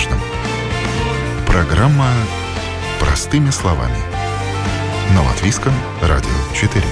[0.00, 0.18] важном.
[1.46, 2.08] Программа
[3.00, 3.96] «Простыми словами».
[5.14, 6.84] На Латвийском радио 4.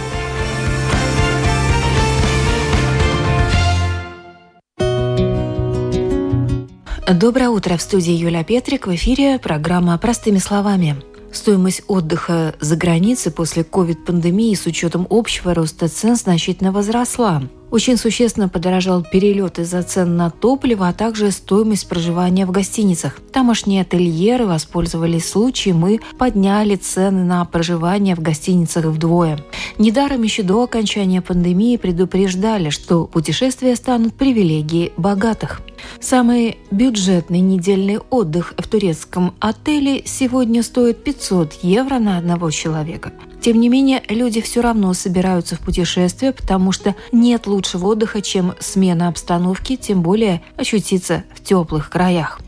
[7.14, 7.76] Доброе утро.
[7.76, 8.86] В студии Юля Петрик.
[8.86, 10.96] В эфире программа «Простыми словами».
[11.32, 17.42] Стоимость отдыха за границей после ковид-пандемии с учетом общего роста цен значительно возросла.
[17.70, 23.20] Очень существенно подорожал перелет из-за цен на топливо, а также стоимость проживания в гостиницах.
[23.32, 29.38] Тамошние ательеры воспользовались случаем и подняли цены на проживание в гостиницах вдвое.
[29.76, 35.60] Недаром еще до окончания пандемии предупреждали, что путешествия станут привилегией богатых.
[36.00, 43.12] Самый бюджетный недельный отдых в турецком отеле сегодня стоит 500 евро на одного человека.
[43.40, 48.54] Тем не менее, люди все равно собираются в путешествие, потому что нет лучшего отдыха, чем
[48.58, 52.40] смена обстановки, тем более ощутиться в теплых краях.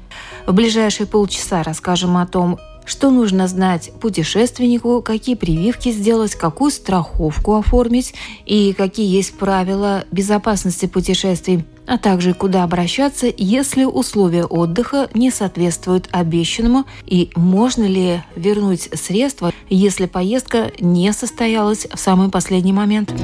[0.46, 2.58] В ближайшие полчаса расскажем о том,
[2.90, 8.14] что нужно знать путешественнику, какие прививки сделать, какую страховку оформить
[8.46, 16.08] и какие есть правила безопасности путешествий, а также куда обращаться, если условия отдыха не соответствуют
[16.10, 23.14] обещанному и можно ли вернуть средства, если поездка не состоялась в самый последний момент.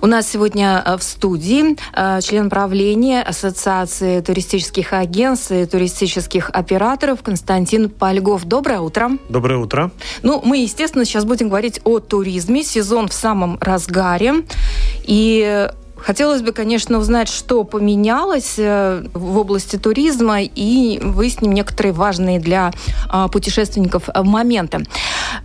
[0.00, 7.22] У нас сегодня э, в студии э, член правления Ассоциации туристических агентств и туристических операторов
[7.22, 8.44] Константин Польгов.
[8.44, 9.10] Доброе утро.
[9.28, 9.90] Доброе утро.
[10.22, 12.62] Ну, мы, естественно, сейчас будем говорить о туризме.
[12.62, 14.44] Сезон в самом разгаре.
[15.04, 22.40] И Хотелось бы, конечно, узнать, что поменялось э, в области туризма и выясним некоторые важные
[22.40, 22.72] для
[23.08, 24.86] а, путешественников э, моменты.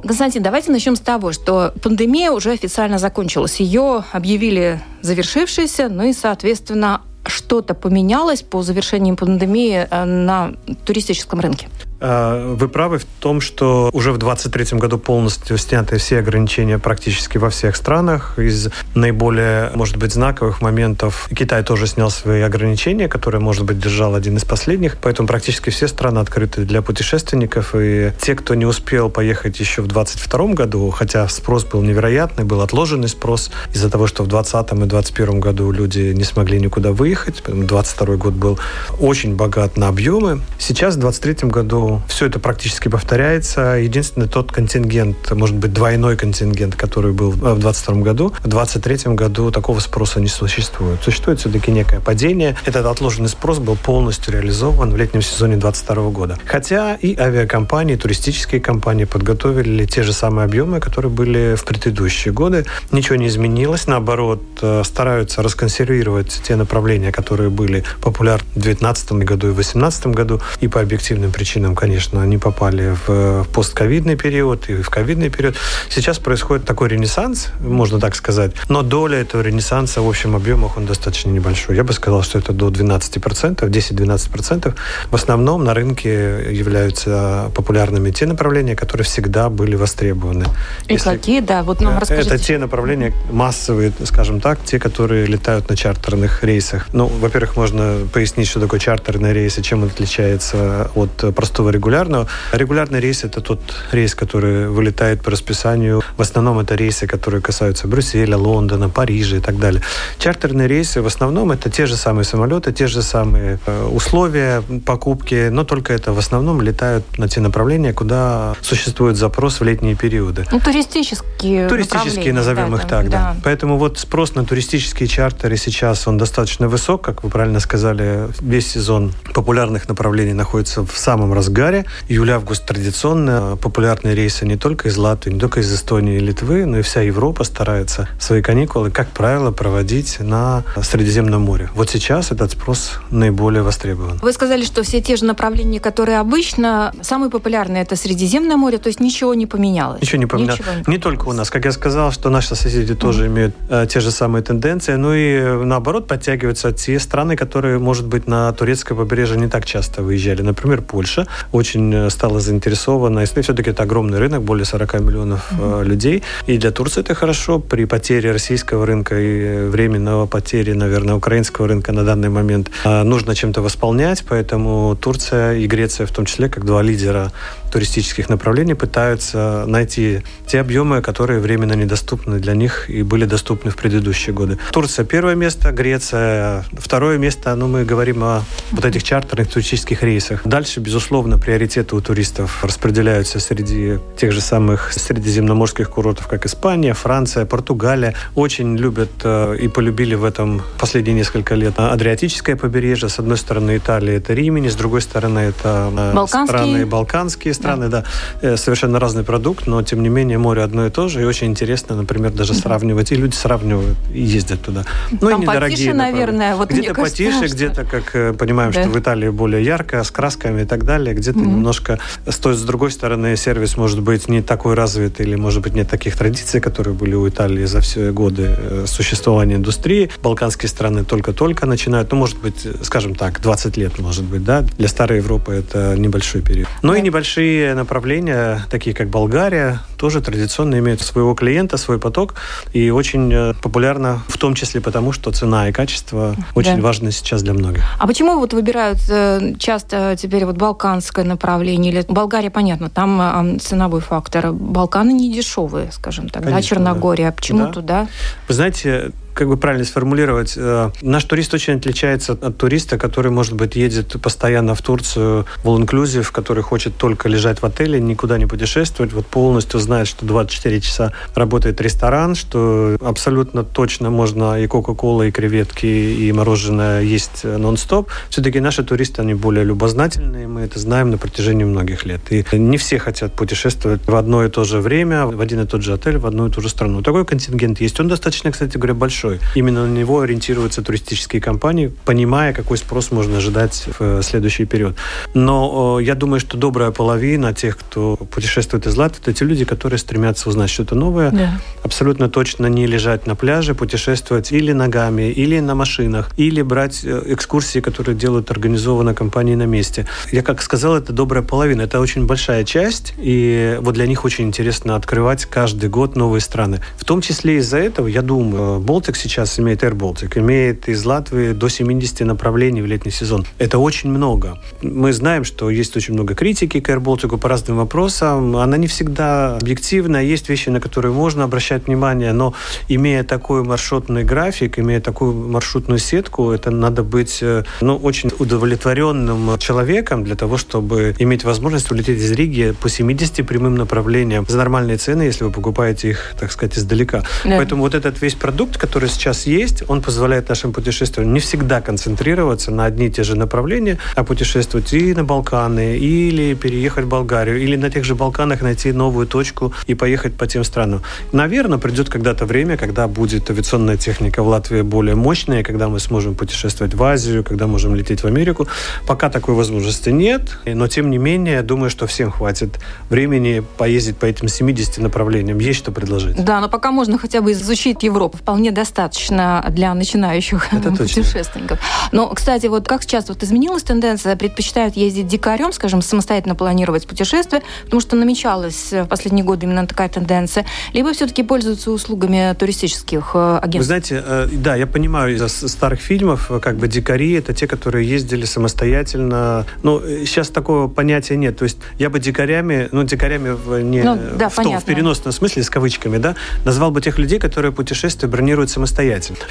[0.01, 3.59] Константин, давайте начнем с того, что пандемия уже официально закончилась.
[3.59, 10.53] Ее объявили завершившейся, ну и, соответственно, что-то поменялось по завершении пандемии э, на
[10.85, 11.69] туристическом рынке?
[12.05, 17.37] А, вы правы в том, что уже в 2023 году полностью сняты все ограничения практически
[17.37, 18.37] во всех странах.
[18.37, 24.15] Из наиболее, может быть, знаковых моментов Китай тоже снял свои ограничения, которые, может быть, держал
[24.15, 24.97] один из последних.
[24.97, 27.73] Поэтому практически все страны открыты для путешественников.
[27.73, 32.59] И те, кто не успел поехать еще в 2022 году, хотя спрос был невероятный, был
[32.59, 37.41] отложенный спрос из-за того, что в 2020 и 2021 году люди не смогли никуда выехать.
[37.45, 38.59] 2022 год был
[38.99, 40.41] очень богат на объемы.
[40.59, 43.77] Сейчас в 2023 году все это практически повторяется.
[43.77, 49.51] Единственный тот контингент, может быть, двойной контингент, который был в 2022 году, в 2023 году
[49.51, 51.01] такого спроса не существует.
[51.03, 52.55] Существует все-таки некое падение.
[52.65, 56.37] Этот отложенный спрос был полностью реализован в летнем сезоне 2022 года.
[56.45, 62.33] Хотя и авиакомпании, и туристические компании подготовили те же самые объемы, которые были в предыдущие
[62.33, 62.65] годы.
[62.91, 63.87] Ничего не изменилось.
[63.87, 70.07] Наоборот, э, стараются расконсервировать те направления, которые были популярны в 2019 году и в 2018
[70.07, 70.41] году.
[70.61, 75.57] И по объективным причинам, конечно, они попали в постковидный период и в ковидный период.
[75.89, 80.85] Сейчас происходит такой ренессанс, можно так сказать, но доля этого ренессанса в общем объемах он
[80.85, 81.75] достаточно небольшой.
[81.75, 84.73] Я бы сказал, что это до 12%, 10-12%.
[85.11, 90.45] В основном на рынке являются популярными те направления, которые всегда были востребованы.
[90.87, 91.09] И Если...
[91.09, 92.35] какие, да, вот нам расскажите.
[92.35, 96.87] Это те направления массовые, скажем так, те, которые летают на чартерных рейсах.
[96.93, 102.27] Ну, во-первых, можно пояснить, что такое чартерные рейсы, чем он отличается от простого регулярного.
[102.51, 103.59] Регулярный рейс– это тот
[103.91, 106.01] рейс, который вылетает по расписанию.
[106.17, 109.81] В основном это рейсы, которые касаются Брюсселя, Лондона, Парижа и так далее.
[110.19, 115.49] Чартерные рейсы в основном это те же самые самолеты, те же самые э, условия покупки,
[115.49, 120.45] но только это в основном летают на те направления, куда существует запрос в летние периоды.
[120.51, 123.17] Ну, туристические Туристические, назовем да, их так, да.
[123.17, 123.35] да.
[123.43, 128.71] Поэтому вот спрос на туристические чартеры сейчас он достаточно высок, как вы правильно сказали, весь
[128.71, 131.85] сезон популярных направлений находится в самом разгаре разгаре.
[132.09, 136.79] Июль-август традиционно популярные рейсы не только из Латвии, не только из Эстонии и Литвы, но
[136.79, 141.69] и вся Европа старается свои каникулы, как правило, проводить на Средиземном море.
[141.75, 144.19] Вот сейчас этот спрос наиболее востребован.
[144.21, 148.87] Вы сказали, что все те же направления, которые обычно, самые популярные это Средиземное море, то
[148.87, 150.01] есть ничего не поменялось?
[150.01, 150.59] Ничего не поменялось.
[150.59, 151.49] Ничего не, не только у нас.
[151.49, 153.27] Как я сказал, что наши соседи тоже mm-hmm.
[153.27, 158.07] имеют э, те же самые тенденции, но и э, наоборот подтягиваются те страны, которые, может
[158.07, 160.41] быть, на турецкое побережье не так часто выезжали.
[160.41, 163.19] Например, Польша очень э, стала заинтересована.
[163.19, 165.83] И все-таки это огромный рынок, более 40 миллионов mm-hmm.
[165.83, 166.23] людей.
[166.47, 167.59] И для Турции это хорошо.
[167.59, 173.35] При потере российского рынка и временного потери, наверное, украинского рынка на данный момент э, нужно
[173.35, 174.23] чем-то восполнять.
[174.27, 177.31] Поэтому Турция и Греция в том числе, как два лидера
[177.73, 183.75] туристических направлений пытаются найти те объемы, которые временно недоступны для них и были доступны в
[183.75, 184.59] предыдущие годы.
[184.71, 187.55] Турция первое место, Греция второе место.
[187.55, 190.41] Ну, мы говорим о вот этих чартерных туристических рейсах.
[190.45, 197.45] Дальше, безусловно, приоритеты у туристов распределяются среди тех же самых средиземноморских курортов, как Испания, Франция,
[197.47, 198.13] Португалия.
[198.35, 203.09] Очень любят э, и полюбили в этом последние несколько лет Адриатическое побережье.
[203.09, 206.45] С одной стороны, Италия– это Римини, с другой стороны, это э, Балканские.
[206.45, 208.03] страны, балканские страны, да.
[208.41, 211.21] Э, совершенно разный продукт, но, тем не менее, море одно и то же.
[211.21, 213.11] И очень интересно, например, даже сравнивать.
[213.11, 214.83] И люди сравнивают и ездят туда.
[215.11, 215.77] Ну, Там и недорогие.
[215.77, 216.55] Потише, наверное.
[216.55, 218.81] Вот где-то потише, где-то, как понимаем, да.
[218.81, 221.15] что в Италии более ярко, с красками и так далее.
[221.15, 221.47] Где-то mm-hmm.
[221.47, 221.99] немножко...
[222.25, 225.89] С той, с другой стороны, сервис может быть не такой развитый или, может быть, нет
[225.89, 230.09] таких традиций, которые были у Италии за все годы э, существования индустрии.
[230.21, 232.11] Балканские страны только-только начинают.
[232.11, 234.65] Ну, может быть, скажем так, 20 лет, может быть, да.
[234.77, 236.67] Для старой Европы это небольшой период.
[236.81, 236.99] Но да.
[236.99, 242.35] и небольшие направления, такие как Болгария, тоже традиционно имеют своего клиента, свой поток.
[242.73, 246.81] И очень э, популярно, в том числе потому, что цена и качество очень да.
[246.81, 247.83] важны сейчас для многих.
[247.99, 251.91] А почему вот выбирают э, часто теперь вот балканское направление?
[251.91, 254.51] Или Болгария, понятно, там ценовой фактор.
[254.51, 257.27] Балканы не дешевые, скажем так, Конечно, да, Черногория.
[257.27, 257.31] Да.
[257.31, 257.71] Почему да.
[257.71, 258.07] туда?
[258.47, 263.53] Вы знаете, как бы правильно сформулировать, э, наш турист очень отличается от туриста, который, может
[263.53, 268.37] быть, едет постоянно в Турцию в all inclusive, который хочет только лежать в отеле, никуда
[268.37, 274.67] не путешествовать, вот полностью знает, что 24 часа работает ресторан, что абсолютно точно можно и
[274.67, 278.09] Кока-Кола, и креветки, и мороженое есть нон-стоп.
[278.29, 282.21] Все-таки наши туристы, они более любознательные, мы это знаем на протяжении многих лет.
[282.31, 285.81] И не все хотят путешествовать в одно и то же время, в один и тот
[285.81, 287.01] же отель, в одну и ту же страну.
[287.01, 287.99] Такой контингент есть.
[287.99, 289.39] Он достаточно, кстати говоря, большой большой.
[289.55, 294.95] Именно на него ориентируются туристические компании, понимая, какой спрос можно ожидать в э, следующий период.
[295.33, 299.99] Но я думаю, что добрая половина тех, кто путешествует из Латвии, это те люди, которые
[299.99, 301.59] стремятся узнать что-то новое, да.
[301.83, 307.23] абсолютно точно не лежать на пляже, путешествовать или ногами, или на машинах, или брать э,
[307.27, 310.05] экскурсии, которые делают организованно компании на месте.
[310.31, 311.83] Я, как сказал, это добрая половина.
[311.83, 316.79] Это очень большая часть, и вот для них очень интересно открывать каждый год новые страны.
[316.97, 321.05] В том числе из-за этого, я думаю, Балтик Baltic сейчас имеет Air Baltic, имеет из
[321.05, 323.45] Латвии до 70 направлений в летний сезон.
[323.59, 324.57] Это очень много.
[324.81, 328.55] Мы знаем, что есть очень много критики к Air Baltic по разным вопросам.
[328.57, 330.17] Она не всегда объективна.
[330.17, 332.53] Есть вещи, на которые можно обращать внимание, но
[332.89, 339.57] имея такой маршрутный график, имея такую маршрутную сетку, это надо быть э, ну, очень удовлетворенным
[339.59, 344.97] человеком для того, чтобы иметь возможность улететь из Риги по 70 прямым направлениям за нормальные
[344.97, 347.23] цены, если вы покупаете их, так сказать, издалека.
[347.43, 347.57] Да.
[347.57, 351.81] Поэтому вот этот весь продукт, который который сейчас есть, он позволяет нашим путешествиям не всегда
[351.81, 357.09] концентрироваться на одни и те же направления, а путешествовать и на Балканы, или переехать в
[357.09, 361.01] Болгарию, или на тех же Балканах найти новую точку и поехать по тем странам.
[361.33, 366.35] Наверное, придет когда-то время, когда будет авиационная техника в Латвии более мощная, когда мы сможем
[366.35, 368.67] путешествовать в Азию, когда можем лететь в Америку.
[369.05, 372.79] Пока такой возможности нет, но тем не менее, я думаю, что всем хватит
[373.09, 375.59] времени поездить по этим 70 направлениям.
[375.59, 376.41] Есть что предложить.
[376.45, 378.37] Да, но пока можно хотя бы изучить Европу.
[378.37, 381.79] Вполне достаточно достаточно для начинающих Это путешественников.
[382.11, 387.63] Но, кстати, вот как сейчас вот изменилась тенденция, предпочитают ездить дикарем, скажем, самостоятельно планировать путешествие,
[387.85, 393.59] потому что намечалась в последние годы именно такая тенденция, либо все-таки пользуются услугами туристических э,
[393.63, 393.79] агентств?
[393.79, 398.07] Вы знаете, э, да, я понимаю из старых фильмов, как бы дикари– это те, которые
[398.07, 399.65] ездили самостоятельно.
[399.81, 401.57] Но э, сейчас такого понятия нет.
[401.57, 405.31] То есть я бы дикарями, ну, дикарями в, не ну, да, в, том, в переносном
[405.31, 408.82] смысле, с кавычками, да, назвал бы тех людей, которые путешествия бронируют самостоятельно.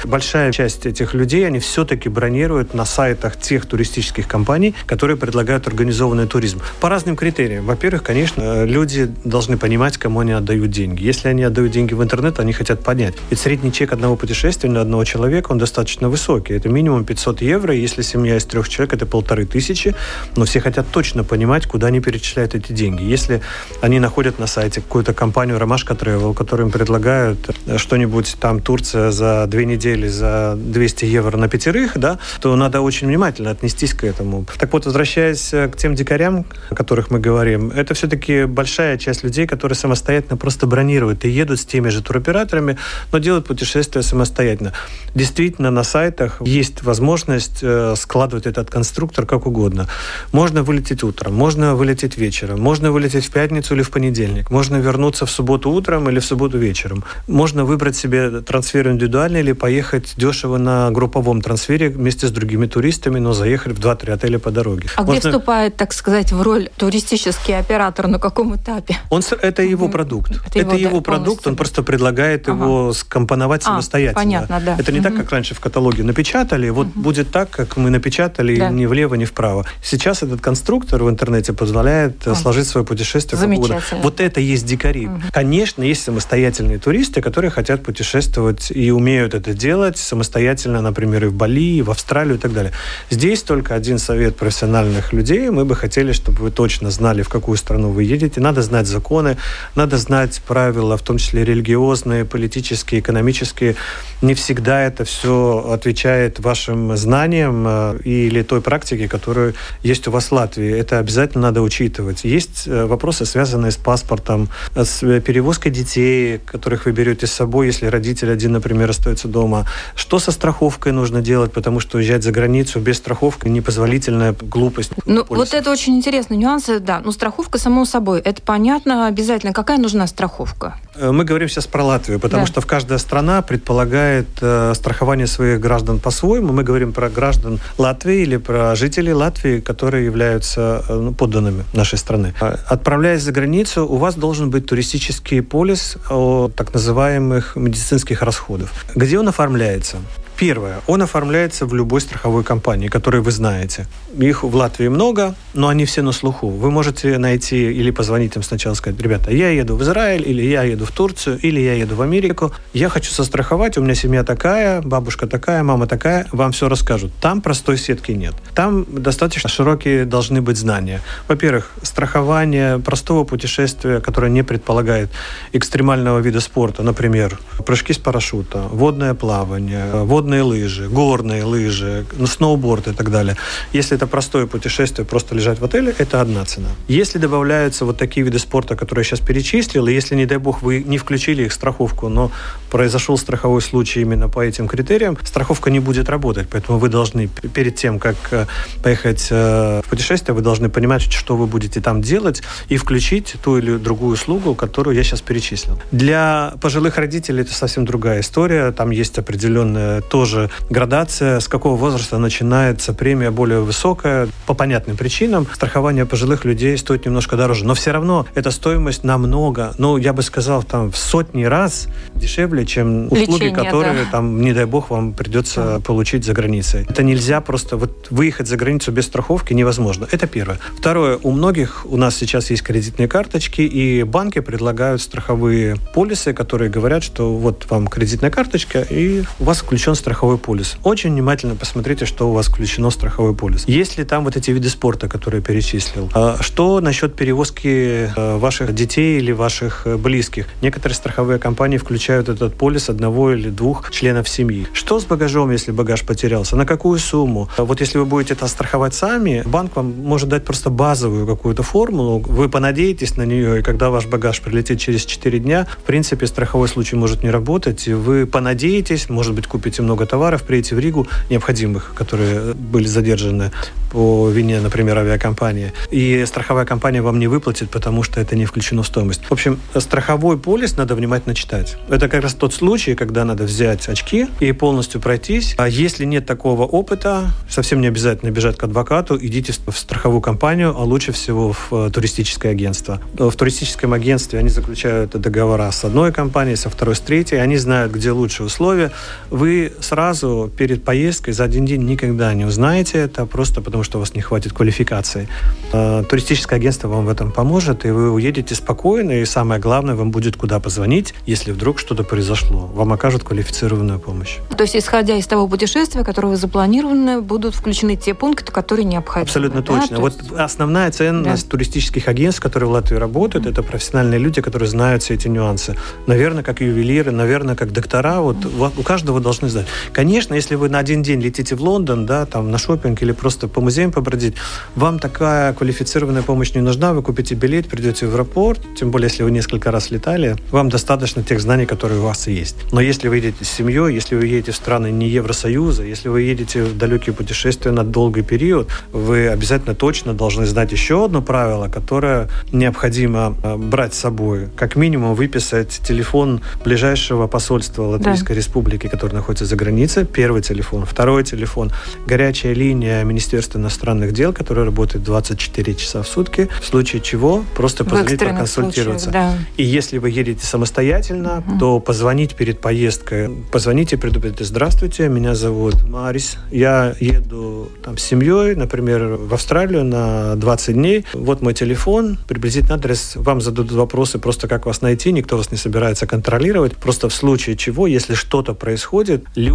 [0.05, 6.27] Большая часть этих людей, они все-таки бронируют на сайтах тех туристических компаний, которые предлагают организованный
[6.27, 6.61] туризм.
[6.79, 7.65] По разным критериям.
[7.65, 11.03] Во-первых, конечно, люди должны понимать, кому они отдают деньги.
[11.03, 13.15] Если они отдают деньги в интернет, они хотят понять.
[13.29, 16.53] Ведь средний чек одного путешествия на одного человека, он достаточно высокий.
[16.53, 17.73] Это минимум 500 евро.
[17.73, 19.95] Если семья из трех человек, это полторы тысячи.
[20.35, 23.03] Но все хотят точно понимать, куда они перечисляют эти деньги.
[23.03, 23.41] Если
[23.81, 27.39] они находят на сайте какую-то компанию Ромашка Travel, которым предлагают
[27.77, 32.81] что-нибудь там Турция за за две недели за 200 евро на пятерых, да, то надо
[32.81, 34.45] очень внимательно отнестись к этому.
[34.57, 39.23] Так вот, возвращаясь э, к тем дикарям, о которых мы говорим, это все-таки большая часть
[39.23, 42.77] людей, которые самостоятельно просто бронируют и едут с теми же туроператорами,
[43.13, 44.73] но делают путешествия самостоятельно.
[45.15, 49.87] Действительно, на сайтах есть возможность э, складывать этот конструктор как угодно.
[50.33, 55.25] Можно вылететь утром, можно вылететь вечером, можно вылететь в пятницу или в понедельник, можно вернуться
[55.25, 57.05] в субботу утром или в субботу вечером.
[57.27, 62.65] Можно выбрать себе трансфер индивидуальный индивидуально или поехать дешево на групповом трансфере вместе с другими
[62.65, 64.89] туристами, но заехать в 2-3 отеля по дороге.
[64.95, 65.19] А Можно...
[65.19, 68.97] где вступает, так сказать, в роль туристический оператор, на каком этапе?
[69.09, 70.31] Он, это его продукт.
[70.47, 72.63] Это, это его, его да, продукт, он просто предлагает ага.
[72.63, 74.19] его скомпоновать а, самостоятельно.
[74.19, 74.77] Понятно, да.
[74.79, 75.09] Это не угу.
[75.09, 76.99] так, как раньше в каталоге напечатали, вот угу.
[76.99, 78.69] будет так, как мы напечатали, да.
[78.69, 79.65] ни влево, ни вправо.
[79.83, 82.35] Сейчас этот конструктор в интернете позволяет а.
[82.35, 84.01] сложить свое путешествие Замечательно.
[84.01, 85.07] Вот это есть дикари.
[85.07, 85.21] Угу.
[85.31, 91.33] Конечно, есть самостоятельные туристы, которые хотят путешествовать и умеют это делать самостоятельно, например, и в
[91.33, 92.71] Бали, и в Австралию и так далее.
[93.09, 95.49] Здесь только один совет профессиональных людей.
[95.49, 98.39] Мы бы хотели, чтобы вы точно знали, в какую страну вы едете.
[98.41, 99.37] Надо знать законы,
[99.75, 103.75] надо знать правила, в том числе религиозные, политические, экономические.
[104.21, 110.25] Не всегда это все отвечает вашим знаниям э, или той практике, которая есть у вас
[110.25, 110.71] в Латвии.
[110.71, 112.23] Это обязательно надо учитывать.
[112.23, 117.87] Есть э, вопросы, связанные с паспортом, с перевозкой детей, которых вы берете с собой, если
[117.87, 119.65] родитель один, например, остается дома.
[119.95, 124.91] Что со страховкой нужно делать, потому что уезжать за границу без страховки непозволительная глупость.
[125.05, 127.01] Ну, вот это очень интересный нюанс, да.
[127.03, 129.53] Ну, страховка, само собой, это понятно обязательно.
[129.53, 130.77] Какая нужна страховка?
[130.95, 132.47] Э, мы говорим сейчас про Латвию, потому да.
[132.47, 136.53] что в каждая страна предполагает э, страхование своих граждан по-своему.
[136.53, 141.97] Мы говорим про граждан Латвии или про жителей Латвии, которые являются э, ну, подданными нашей
[141.97, 142.33] страны.
[142.39, 148.72] А, отправляясь за границу, у вас должен быть туристический полис о так называемых медицинских расходов.
[148.95, 149.97] Где он оформляется?
[150.37, 150.81] Первое.
[150.87, 153.87] Он оформляется в любой страховой компании, которую вы знаете.
[154.17, 156.49] Их в Латвии много, но они все на слуху.
[156.49, 160.63] Вы можете найти или позвонить им сначала сказать, ребята, я еду в Израиль, или я
[160.63, 162.51] еду в Турцию, или я еду в Америку.
[162.73, 166.27] Я хочу застраховать, у меня семья такая, бабушка такая, мама такая.
[166.31, 167.11] Вам все расскажут.
[167.21, 168.33] Там простой сетки нет.
[168.55, 171.01] Там достаточно широкие должны быть знания.
[171.27, 175.09] Во-первых, страхование простого путешествия, которое не предполагает
[175.51, 182.27] экстремального вида спорта, например, прыжки с парашюта, водное плавание, водное водные лыжи, горные лыжи, ну,
[182.27, 183.35] сноуборд и так далее.
[183.73, 186.69] Если это простое путешествие, просто лежать в отеле, это одна цена.
[186.87, 190.61] Если добавляются вот такие виды спорта, которые я сейчас перечислил, и если, не дай бог,
[190.61, 192.31] вы не включили их в страховку, но
[192.71, 196.47] произошел страховой случай именно по этим критериям, страховка не будет работать.
[196.49, 198.45] Поэтому вы должны перед тем, как э,
[198.81, 203.57] поехать э, в путешествие, вы должны понимать, что вы будете там делать, и включить ту
[203.57, 205.77] или другую услугу, которую я сейчас перечислил.
[205.91, 208.71] Для пожилых родителей это совсем другая история.
[208.71, 214.27] Там есть определенная тоже градация, с какого возраста начинается премия более высокая.
[214.45, 217.65] По понятным причинам страхование пожилых людей стоит немножко дороже.
[217.65, 222.63] Но все равно эта стоимость намного, ну, я бы сказал, там в сотни раз дешевле,
[222.63, 224.11] чем услуги, Лечение, которые, да.
[224.11, 225.79] там, не дай бог, вам придется да.
[225.79, 226.85] получить за границей.
[226.87, 230.07] Это нельзя просто вот выехать за границу без страховки невозможно.
[230.11, 230.59] Это первое.
[230.77, 231.17] Второе.
[231.23, 237.03] У многих у нас сейчас есть кредитные карточки, и банки предлагают страховые полисы, которые говорят,
[237.03, 240.75] что вот вам кредитная карточка, и у вас включен страховой полис.
[240.83, 243.63] Очень внимательно посмотрите, что у вас включено в страховой полис.
[243.67, 246.09] Есть ли там вот эти виды спорта, которые я перечислил?
[246.13, 250.47] А что насчет перевозки э, ваших детей или ваших э, близких?
[250.61, 254.67] Некоторые страховые компании включают этот полис одного или двух членов семьи.
[254.73, 256.57] Что с багажом, если багаж потерялся?
[256.57, 257.47] На какую сумму?
[257.57, 262.19] Вот если вы будете это страховать сами, банк вам может дать просто базовую какую-то формулу,
[262.19, 266.67] вы понадеетесь на нее, и когда ваш багаж прилетит через 4 дня, в принципе, страховой
[266.67, 270.79] случай может не работать, и вы понадеетесь, может быть, купите много много товаров, приедете в
[270.79, 273.51] Ригу, необходимых, которые были задержаны
[273.91, 278.81] по вине, например, авиакомпании, и страховая компания вам не выплатит, потому что это не включено
[278.81, 279.21] в стоимость.
[279.29, 281.77] В общем, страховой полис надо внимательно читать.
[281.89, 285.53] Это как раз тот случай, когда надо взять очки и полностью пройтись.
[285.59, 290.73] А если нет такого опыта, совсем не обязательно бежать к адвокату, идите в страховую компанию,
[290.75, 292.99] а лучше всего в э, туристическое агентство.
[293.13, 297.91] В туристическом агентстве они заключают договора с одной компанией, со второй, с третьей, они знают,
[297.91, 298.91] где лучшие условия.
[299.29, 303.99] Вы сразу перед поездкой за один день никогда не узнаете это, просто потому что у
[303.99, 305.27] вас не хватит квалификации.
[305.71, 310.11] А, туристическое агентство вам в этом поможет, и вы уедете спокойно, и самое главное, вам
[310.11, 312.71] будет куда позвонить, если вдруг что-то произошло.
[312.73, 314.37] Вам окажут квалифицированную помощь.
[314.55, 319.23] То есть, исходя из того путешествия, которое вы запланированы, будут включены те пункты, которые необходимы.
[319.23, 319.67] Абсолютно да?
[319.67, 319.99] точно.
[319.99, 320.31] Вот есть...
[320.37, 321.51] основная ценность да.
[321.51, 323.51] туристических агентств, которые в Латвии работают, mm-hmm.
[323.51, 325.75] это профессиональные люди, которые знают все эти нюансы.
[326.07, 328.73] Наверное, как ювелиры, наверное, как доктора, вот mm-hmm.
[328.77, 329.67] у каждого должны знать.
[329.91, 333.47] Конечно, если вы на один день летите в Лондон, да, там на шопинг или просто
[333.47, 334.35] по музеям побродить,
[334.75, 339.23] вам такая квалифицированная помощь не нужна, вы купите билет, придете в аэропорт, тем более, если
[339.23, 342.55] вы несколько раз летали, вам достаточно тех знаний, которые у вас есть.
[342.71, 346.21] Но если вы едете с семьей, если вы едете в страны не Евросоюза, если вы
[346.21, 351.67] едете в далекие путешествия на долгий период, вы обязательно точно должны знать еще одно правило,
[351.67, 354.47] которое необходимо э, брать с собой.
[354.55, 358.35] Как минимум выписать телефон ближайшего посольства Латвийской да.
[358.35, 360.85] Республики, который находится за границей, первый телефон.
[360.85, 361.71] Второй телефон–
[362.05, 366.49] горячая линия Министерства иностранных дел, которая работает 24 часа в сутки.
[366.61, 369.11] В случае чего просто позвонить, проконсультироваться.
[369.11, 369.37] Случаях, да.
[369.55, 371.59] И если вы едете самостоятельно, угу.
[371.59, 373.29] то позвонить перед поездкой.
[373.51, 380.35] Позвоните, предупредите, здравствуйте, меня зовут Марис, я еду там, с семьей, например, в Австралию на
[380.35, 381.05] 20 дней.
[381.13, 383.13] Вот мой телефон, приблизительный адрес.
[383.15, 386.75] Вам зададут вопросы просто как вас найти, никто вас не собирается контролировать.
[386.75, 389.52] Просто в случае чего, если что-то происходит, люди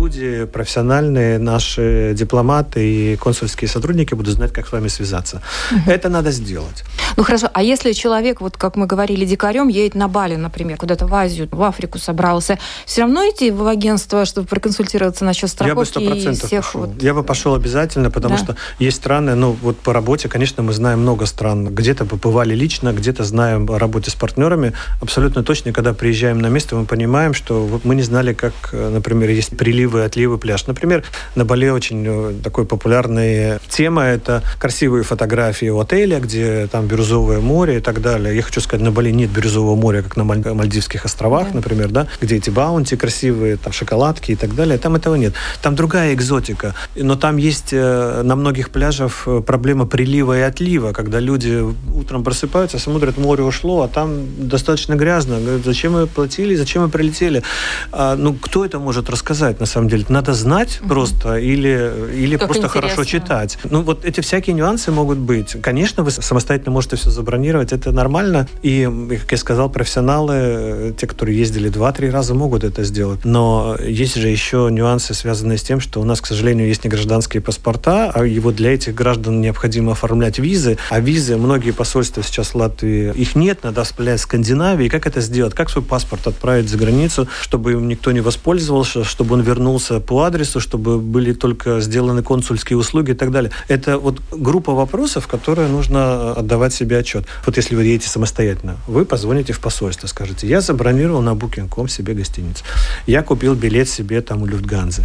[0.52, 5.42] профессиональные, наши дипломаты и консульские сотрудники будут знать, как с вами связаться.
[5.70, 5.90] Угу.
[5.90, 6.84] Это надо сделать.
[7.16, 11.06] Ну хорошо, а если человек, вот как мы говорили, дикарем едет на Бали, например, куда-то
[11.06, 16.14] в Азию, в Африку собрался, все равно идти в агентство, чтобы проконсультироваться насчет страховки Я
[16.14, 16.80] бы 100% всех пошел.
[16.82, 17.02] Вот...
[17.02, 18.44] Я бы пошел обязательно, потому да.
[18.44, 22.92] что есть страны, ну вот по работе, конечно, мы знаем много стран, где-то побывали лично,
[22.92, 24.72] где-то знаем о работе с партнерами.
[25.00, 29.56] Абсолютно точно, когда приезжаем на место, мы понимаем, что мы не знали, как, например, есть
[29.78, 30.66] приливы, отливы, пляж.
[30.66, 31.04] Например,
[31.36, 37.38] на Бали очень э, такой популярная тема– это красивые фотографии у отеля, где там бирюзовое
[37.38, 38.34] море и так далее.
[38.34, 41.54] Я хочу сказать, на Бали нет бирюзового моря, как на Мальдивских островах, да.
[41.54, 44.78] например, да, где эти баунти красивые, там шоколадки и так далее.
[44.78, 45.34] Там этого нет.
[45.62, 46.74] Там другая экзотика.
[46.96, 52.24] Но там есть э, на многих пляжах э, проблема прилива и отлива, когда люди утром
[52.24, 55.38] просыпаются, смотрят, море ушло, а там достаточно грязно.
[55.38, 57.44] Говорят, зачем мы платили, зачем мы прилетели?
[57.92, 60.04] А, ну, кто это может рассказать, на самом деле?
[60.08, 60.88] Надо знать угу.
[60.88, 62.68] просто или, или просто интересно.
[62.68, 63.58] хорошо читать.
[63.64, 65.56] Ну, вот эти всякие нюансы могут быть.
[65.60, 68.48] Конечно, вы самостоятельно можете все забронировать, это нормально.
[68.62, 68.88] И,
[69.20, 73.24] как я сказал, профессионалы, э, те, которые ездили два-три раза, могут это сделать.
[73.24, 76.90] Но есть же еще нюансы, связанные с тем, что у нас, к сожалению, есть не
[76.90, 80.78] гражданские паспорта, а его для этих граждан необходимо оформлять визы.
[80.90, 84.88] А визы, многие посольства сейчас в Латвии, их нет, надо вспоминать Скандинавии.
[84.88, 85.54] Как это сделать?
[85.54, 89.57] Как свой паспорт отправить за границу, чтобы им никто не воспользовался, чтобы он вернулся
[90.06, 93.50] по адресу, чтобы были только сделаны консульские услуги и так далее.
[93.68, 97.26] Это вот группа вопросов, которые нужно отдавать себе отчет.
[97.46, 102.14] Вот если вы едете самостоятельно, вы позвоните в посольство, скажете, я забронировал на Booking.com себе
[102.14, 102.64] гостиницу.
[103.06, 105.04] Я купил билет себе там у Люфтганзы.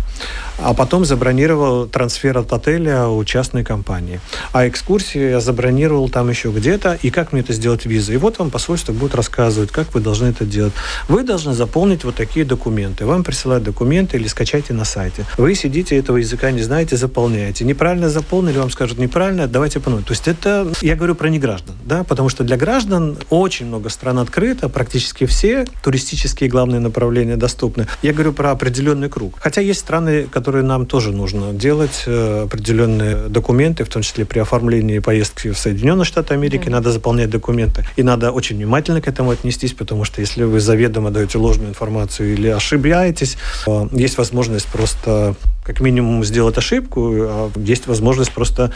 [0.59, 4.19] А потом забронировал трансфер от отеля у частной компании.
[4.51, 8.13] А экскурсию я забронировал там еще где-то, и как мне это сделать визу.
[8.13, 10.73] И вот вам посольство будет рассказывать, как вы должны это делать.
[11.07, 13.05] Вы должны заполнить вот такие документы.
[13.05, 15.25] Вам присылают документы или скачайте на сайте.
[15.37, 17.63] Вы сидите, этого языка не знаете, заполняете.
[17.63, 22.03] Неправильно заполнили, вам скажут неправильно, давайте по То есть это, я говорю про неграждан, да,
[22.03, 27.87] потому что для граждан очень много стран открыто, практически все туристические главные направления доступны.
[28.01, 29.35] Я говорю про определенный круг.
[29.39, 34.39] Хотя есть страны, которые нам тоже нужно делать э, определенные документы, в том числе при
[34.39, 36.71] оформлении поездки в Соединенные Штаты Америки, да.
[36.71, 37.85] надо заполнять документы.
[37.95, 42.33] И надо очень внимательно к этому отнестись, потому что если вы заведомо даете ложную информацию
[42.33, 44.32] или ошибаетесь, э, есть возможность
[44.67, 48.71] просто как минимум сделать ошибку, а есть возможность просто,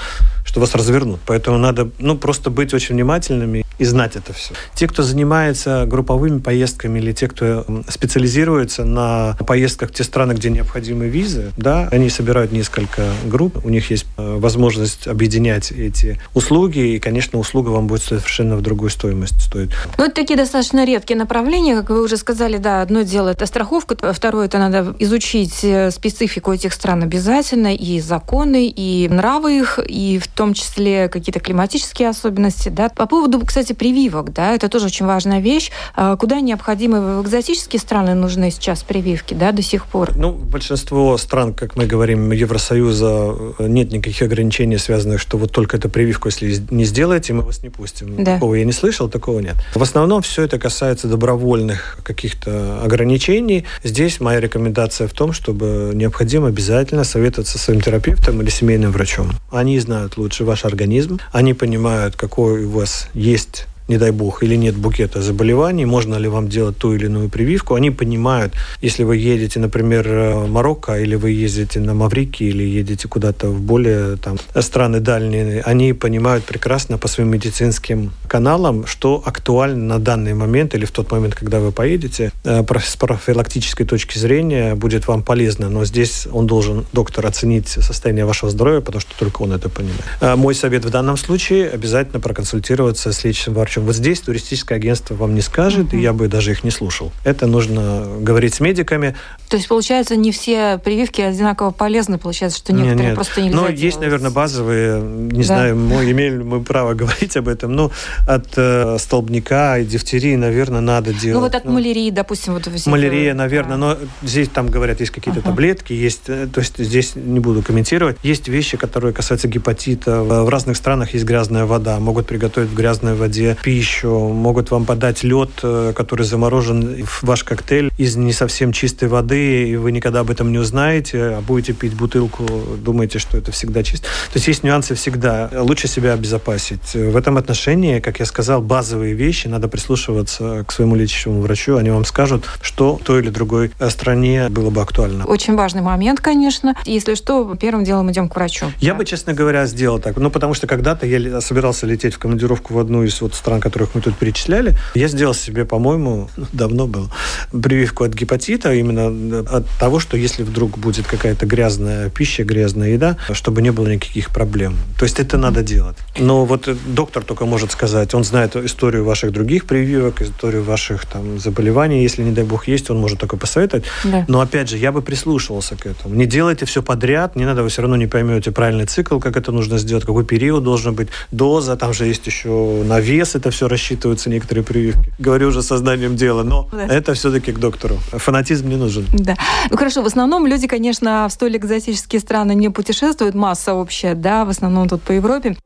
[0.48, 1.20] что вас развернут.
[1.26, 4.54] Поэтому надо ну, просто быть очень внимательными и знать это все.
[4.74, 10.50] Те, кто занимается групповыми поездками или те, кто специализируется на поездках в те страны, где
[10.50, 16.96] необходимы визы, да, они собирают несколько групп, у них есть э, возможность объединять эти услуги,
[16.96, 19.72] и, конечно, услуга вам будет совершенно в другую стоимость стоить.
[19.98, 24.14] Ну, это такие достаточно редкие направления, как вы уже сказали, да, одно дело это страховка,
[24.14, 30.20] второе это надо изучить э, специфику этих стран обязательно, и законы, и нравы их, и
[30.20, 32.70] в том числе какие-то климатические особенности.
[32.70, 32.90] Да.
[32.90, 35.72] По поводу, кстати, прививок, да, это тоже очень важная вещь.
[35.96, 40.16] А куда необходимы в экзотические страны нужны сейчас прививки, да, до сих пор?
[40.16, 45.90] Ну, большинство стран, как мы говорим, Евросоюза, нет никаких ограничений, связанных, что вот только эту
[45.90, 48.24] прививку, если не сделаете, мы вас не пустим.
[48.24, 48.36] Да.
[48.36, 49.56] Такого я не слышал, такого нет.
[49.76, 53.66] В основном все это касается добровольных каких-то ограничений.
[53.84, 58.92] Здесь моя рекомендация в том, чтобы необходимо обязательно обязательно советоваться со своим терапевтом или семейным
[58.92, 59.32] врачом.
[59.52, 64.56] Они знают лучше ваш организм, они понимают, какой у вас есть не дай бог, или
[64.56, 67.76] нет букета заболеваний, можно ли вам делать ту или иную прививку.
[67.76, 73.08] Они понимают, если вы едете, например, в Марокко, или вы ездите на Маврики, или едете
[73.08, 79.96] куда-то в более там, страны дальние, они понимают прекрасно по своим медицинским каналам, что актуально
[79.96, 84.76] на данный момент или в тот момент, когда вы поедете, э, с профилактической точки зрения
[84.76, 85.70] будет вам полезно.
[85.70, 90.04] Но здесь он должен, доктор, оценить состояние вашего здоровья, потому что только он это понимает.
[90.22, 93.77] Э, мой совет в данном случае обязательно проконсультироваться с лечащим врачом.
[93.80, 95.98] Вот здесь туристическое агентство вам не скажет, uh-huh.
[95.98, 97.12] и я бы даже их не слушал.
[97.24, 99.16] Это нужно говорить с медиками.
[99.50, 103.16] То есть, получается, не все прививки одинаково полезны, получается, что некоторые нет, нет.
[103.16, 103.80] просто нельзя Но делать.
[103.80, 105.44] есть, наверное, базовые, не да.
[105.44, 107.92] знаю, мы имеем мы право говорить об этом, но
[108.28, 111.36] от э, столбняка и дифтерии, наверное, надо делать.
[111.36, 113.96] Ну вот от ну, малярии, допустим, вот Малярия, наверное, да.
[113.96, 115.50] но здесь там говорят, есть какие-то ага.
[115.50, 118.18] таблетки, есть, э, то есть здесь не буду комментировать.
[118.24, 120.22] Есть вещи, которые касаются гепатита.
[120.24, 125.24] В разных странах есть грязная вода, могут приготовить в грязной воде пищу, могут вам подать
[125.24, 129.08] лед, э, который заморожен в ваш коктейль из не совсем чистой
[129.38, 132.46] воды, и вы никогда об этом не узнаете, а будете пить бутылку,
[132.78, 134.08] думаете, что это всегда чисто.
[134.32, 135.50] То есть есть нюансы всегда.
[135.54, 136.94] Лучше себя обезопасить.
[136.94, 141.90] В этом отношении, как я сказал, базовые вещи, надо прислушиваться к своему лечащему врачу, они
[141.90, 145.26] вам скажут, что в той или другой стране было бы актуально.
[145.26, 146.76] Очень важный момент, конечно.
[146.86, 148.66] Если что, первым делом идем к врачу.
[148.80, 149.00] Я да.
[149.00, 150.18] бы, честно говоря, сделал так.
[150.18, 153.96] Ну, потому что когда-то я собирался лететь в командировку в одну из вот стран, которых
[153.96, 154.78] мы тут перечисляли.
[154.96, 157.10] Я сделал себе, по-моему, давно был,
[157.52, 163.18] прививку от гепатита, именно от того, что если вдруг будет какая-то грязная пища, грязная еда,
[163.34, 164.76] чтобы не было никаких проблем.
[165.00, 165.98] То есть это надо делать.
[166.20, 171.40] Но вот доктор только может сказать, он знает историю ваших других прививок, историю ваших там
[171.40, 173.86] заболеваний, если, не дай бог, есть, он может только посоветовать.
[174.04, 174.26] Да.
[174.28, 176.16] Но опять же, я бы прислушивался к этому.
[176.16, 179.52] Не делайте все подряд, не надо, вы все равно не поймете правильный цикл, как это
[179.52, 183.68] нужно сделать, какой период должен быть, доза, там же есть еще на вес это все
[183.68, 185.12] рассчитываются, некоторые прививки.
[185.20, 186.86] Говорю уже сознанием дела, но да.
[186.88, 187.98] это все-таки к доктору.
[188.12, 189.06] Фанатизм не нужен.
[189.18, 189.36] Да.
[189.70, 194.46] Ну хорошо, в основном люди, конечно, в столь экзотические страны не путешествуют, масса общая, да,
[194.46, 195.58] в основном тут по Европе.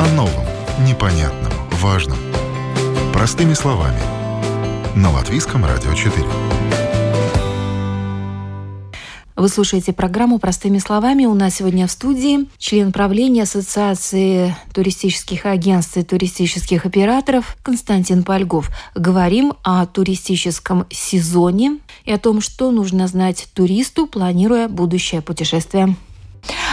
[0.00, 0.44] О новом,
[0.86, 2.18] непонятном, важном.
[3.12, 4.00] Простыми словами.
[4.94, 6.83] На Латвийском радио 4.
[9.44, 11.26] Вы слушаете программу «Простыми словами».
[11.26, 18.70] У нас сегодня в студии член правления Ассоциации туристических агентств и туристических операторов Константин Польгов.
[18.94, 21.76] Говорим о туристическом сезоне
[22.06, 25.94] и о том, что нужно знать туристу, планируя будущее путешествие.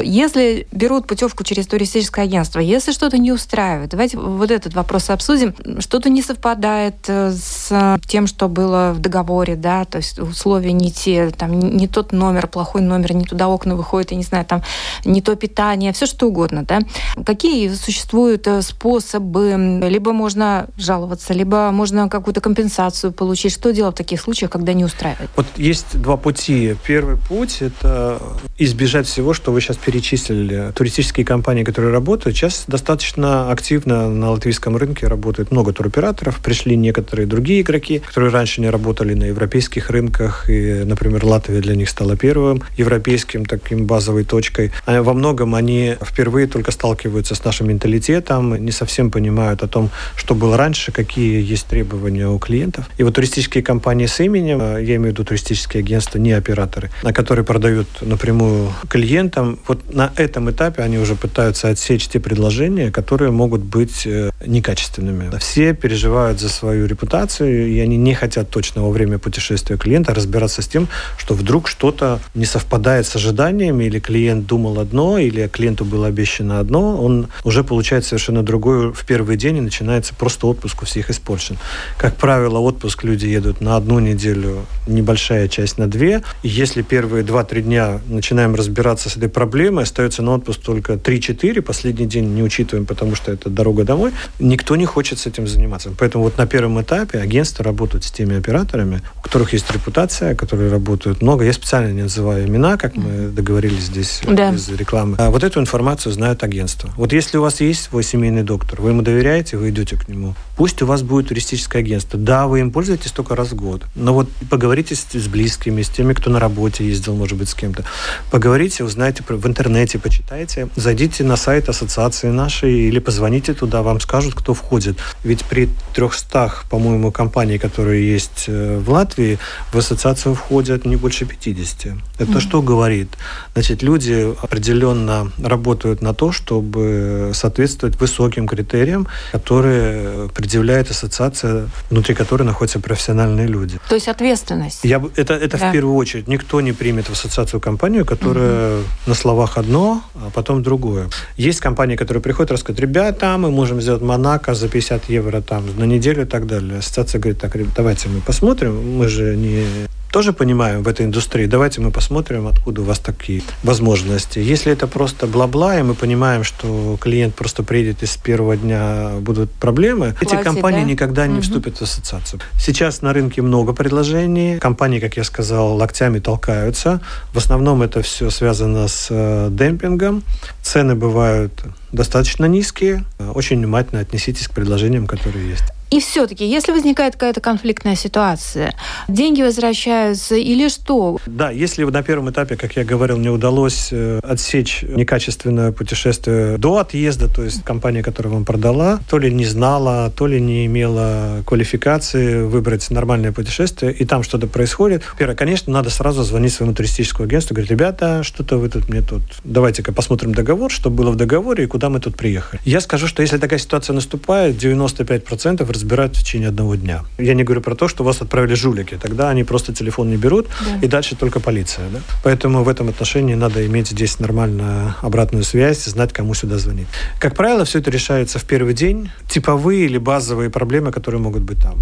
[0.01, 5.53] Если берут путевку через туристическое агентство, если что-то не устраивает, давайте вот этот вопрос обсудим.
[5.79, 10.91] Что-то не совпадает э, с тем, что было в договоре, да, то есть условия не
[10.91, 14.63] те, там не тот номер, плохой номер, не туда окна выходят, я не знаю, там
[15.05, 16.79] не то питание, все что угодно, да.
[17.25, 19.81] Какие существуют э, способы?
[19.89, 23.53] Либо можно жаловаться, либо можно какую-то компенсацию получить.
[23.53, 25.29] Что делать в таких случаях, когда не устраивает?
[25.35, 26.75] Вот есть два пути.
[26.85, 28.21] Первый путь– это
[28.57, 34.77] избежать всего, что вы сейчас перечислили, туристические компании, которые работают, сейчас достаточно активно на латвийском
[34.77, 36.39] рынке работает много туроператоров.
[36.39, 40.49] Пришли некоторые другие игроки, которые раньше не работали на европейских рынках.
[40.49, 44.71] И, например, Латвия для них стала первым европейским таким базовой точкой.
[44.85, 49.89] А во многом они впервые только сталкиваются с нашим менталитетом, не совсем понимают о том,
[50.15, 52.89] что было раньше, какие есть требования у клиентов.
[52.97, 57.13] И вот туристические компании с именем, я имею в виду туристические агентства, не операторы, на
[57.13, 63.31] которые продают напрямую клиентам, вот на этом этапе они уже пытаются отсечь те предложения, которые
[63.31, 65.37] могут быть э, некачественными.
[65.39, 70.61] Все переживают за свою репутацию, и они не хотят точно во время путешествия клиента разбираться
[70.61, 70.87] с тем,
[71.17, 76.59] что вдруг что-то не совпадает с ожиданиями, или клиент думал одно, или клиенту было обещано
[76.59, 81.09] одно, он уже получает совершенно другое в первый день, и начинается просто отпуск у всех
[81.09, 81.57] испорчен.
[81.97, 87.23] Как правило, отпуск люди едут на одну неделю, небольшая часть на две, и если первые
[87.23, 92.43] два-три дня начинаем разбираться с этой проблемы, остается на отпуск только 3-4, последний день не
[92.43, 95.89] учитываем, потому что это дорога домой, никто не хочет с этим заниматься.
[95.97, 100.69] Поэтому вот на первом этапе агентство работает с теми операторами, у которых есть репутация, которые
[100.69, 101.43] работают много.
[101.43, 104.51] Я специально не называю имена, как мы договорились здесь да.
[104.51, 105.15] без рекламы.
[105.17, 106.91] А вот эту информацию знают агентство.
[106.95, 110.35] Вот если у вас есть свой семейный доктор, вы ему доверяете, вы идете к нему.
[110.55, 112.19] Пусть у вас будет туристическое агентство.
[112.19, 113.87] Да, вы им пользуетесь только раз в год.
[113.95, 117.55] Но вот поговорите с, с близкими, с теми, кто на работе ездил, может быть, с
[117.55, 117.83] кем-то.
[118.29, 124.33] Поговорите, узнайте в интернете почитайте, зайдите на сайт ассоциации нашей или позвоните туда, вам скажут,
[124.33, 124.97] кто входит.
[125.23, 129.37] Ведь при 300, по-моему, компаний, которые есть э, в Латвии,
[129.73, 131.93] в ассоциацию входят не больше 50.
[132.19, 132.39] Это mm-hmm.
[132.39, 133.09] что говорит?
[133.53, 142.43] Значит, люди определенно работают на то, чтобы соответствовать высоким критериям, которые предъявляет ассоциация, внутри которой
[142.43, 143.79] находятся профессиональные люди.
[143.89, 144.79] То есть ответственность.
[144.83, 145.69] Я, это это да.
[145.69, 146.27] в первую очередь.
[146.27, 148.85] Никто не примет в ассоциацию компанию, которая угу.
[149.11, 151.09] На словах одно, а потом другое.
[151.35, 155.83] Есть компании, которые приходят рассказывают, ребята, мы можем сделать Монако за 50 евро там на
[155.83, 156.79] неделю и так далее.
[156.79, 159.65] Ассоциация говорит, так, давайте мы посмотрим, мы же не
[160.11, 161.45] тоже понимаем в этой индустрии.
[161.45, 164.39] Давайте мы посмотрим, откуда у вас такие возможности.
[164.39, 169.11] Если это просто бла-бла, и мы понимаем, что клиент просто приедет и с первого дня
[169.21, 170.89] будут проблемы, Платит, эти компании да?
[170.89, 171.41] никогда не угу.
[171.41, 172.41] вступят в ассоциацию.
[172.59, 174.59] Сейчас на рынке много предложений.
[174.59, 177.01] Компании, как я сказал, локтями толкаются.
[177.33, 180.23] В основном это все связано с э, демпингом.
[180.61, 181.53] Цены бывают
[181.91, 183.05] достаточно низкие.
[183.33, 185.63] Очень внимательно отнеситесь к предложениям, которые есть.
[185.91, 188.73] И все-таки, если возникает какая-то конфликтная ситуация,
[189.09, 191.17] деньги возвращаются или что?
[191.25, 196.77] Да, если на первом этапе, как я говорил, не удалось э, отсечь некачественное путешествие до
[196.77, 201.43] отъезда, то есть компания, которая вам продала, то ли не знала, то ли не имела
[201.45, 205.03] квалификации выбрать нормальное путешествие, и там что-то происходит.
[205.17, 209.23] Первое, конечно, надо сразу звонить своему туристическому агентству, говорить, ребята, что-то вы тут мне тут,
[209.43, 212.61] давайте-ка посмотрим договор, что было в договоре и куда мы тут приехали.
[212.63, 217.03] Я скажу, что если такая ситуация наступает, 95% разбирают в течение одного дня.
[217.17, 218.97] Я не говорю про то, что вас отправили жулики.
[219.01, 220.79] Тогда они просто телефон не берут, да.
[220.85, 221.89] и дальше только полиция.
[221.89, 221.99] Да?
[222.23, 226.87] Поэтому в этом отношении надо иметь здесь нормальную обратную связь, знать, кому сюда звонить.
[227.19, 229.09] Как правило, все это решается в первый день.
[229.27, 231.75] Типовые или базовые проблемы, которые могут быть там.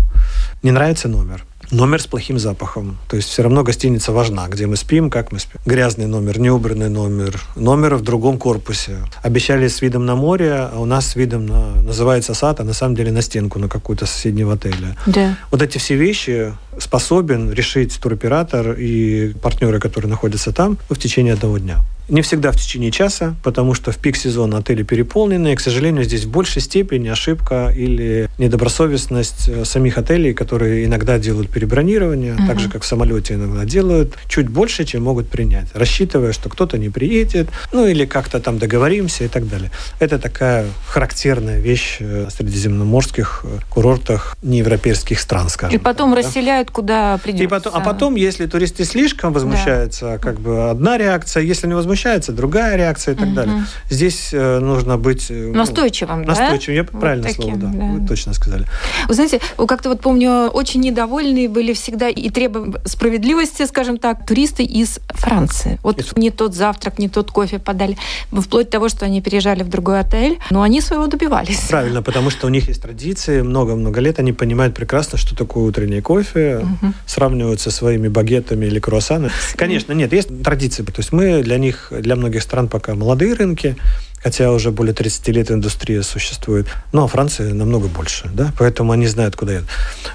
[0.63, 2.97] Не нравится номер номер с плохим запахом.
[3.07, 5.59] То есть все равно гостиница важна, где мы спим, как мы спим.
[5.65, 8.97] Грязный номер, неубранный номер, номер в другом корпусе.
[9.21, 12.73] Обещали с видом на море, а у нас с видом на, называется сад, а на
[12.73, 14.95] самом деле на стенку, на какую-то соседнего отеля.
[15.05, 15.37] Да.
[15.51, 21.57] Вот эти все вещи способен решить туроператор и партнеры, которые находятся там, в течение одного
[21.57, 21.79] дня.
[22.09, 25.53] Не всегда в течение часа, потому что в пик сезона отели переполнены.
[25.53, 31.19] И, к сожалению, здесь в большей степени ошибка или недобросовестность э, самих отелей, которые иногда
[31.19, 32.47] делают перебронирование, uh-huh.
[32.47, 36.77] так же, как в самолете иногда делают, чуть больше, чем могут принять, рассчитывая, что кто-то
[36.77, 39.69] не приедет, ну или как-то там договоримся и так далее.
[39.99, 45.77] Это такая характерная вещь э, в средиземноморских э, курортах неевропейских стран, скажем.
[45.77, 46.73] И потом так, расселяют да?
[46.73, 47.43] куда придется.
[47.43, 50.17] И потом, а потом, если туристы слишком возмущаются, да.
[50.17, 53.35] как бы одна реакция, если не возмущаются, возмущается, другая реакция и так угу.
[53.35, 53.63] далее.
[53.89, 55.27] Здесь э, нужно быть...
[55.29, 56.39] Э, настойчивым, ну, да?
[56.39, 58.65] Настойчивым, я вот правильное таким, слово, да, да, вы точно сказали.
[59.07, 64.63] Вы знаете, как-то вот помню, очень недовольные были всегда и требовали справедливости, скажем так, туристы
[64.63, 65.79] из Франции.
[65.83, 66.15] Вот из...
[66.15, 67.97] не тот завтрак, не тот кофе подали,
[68.31, 71.59] вплоть до того, что они переезжали в другой отель, но они своего добивались.
[71.69, 76.01] Правильно, потому что у них есть традиции, много-много лет, они понимают прекрасно, что такое утренний
[76.01, 76.93] кофе, угу.
[77.05, 79.31] сравнивают со своими багетами или круассанами.
[79.55, 83.75] Конечно, нет, есть традиции, то есть мы для них для многих стран пока молодые рынки,
[84.23, 86.67] хотя уже более 30 лет индустрия существует.
[86.91, 89.69] Ну, а Франция намного больше, да, поэтому они знают, куда едут.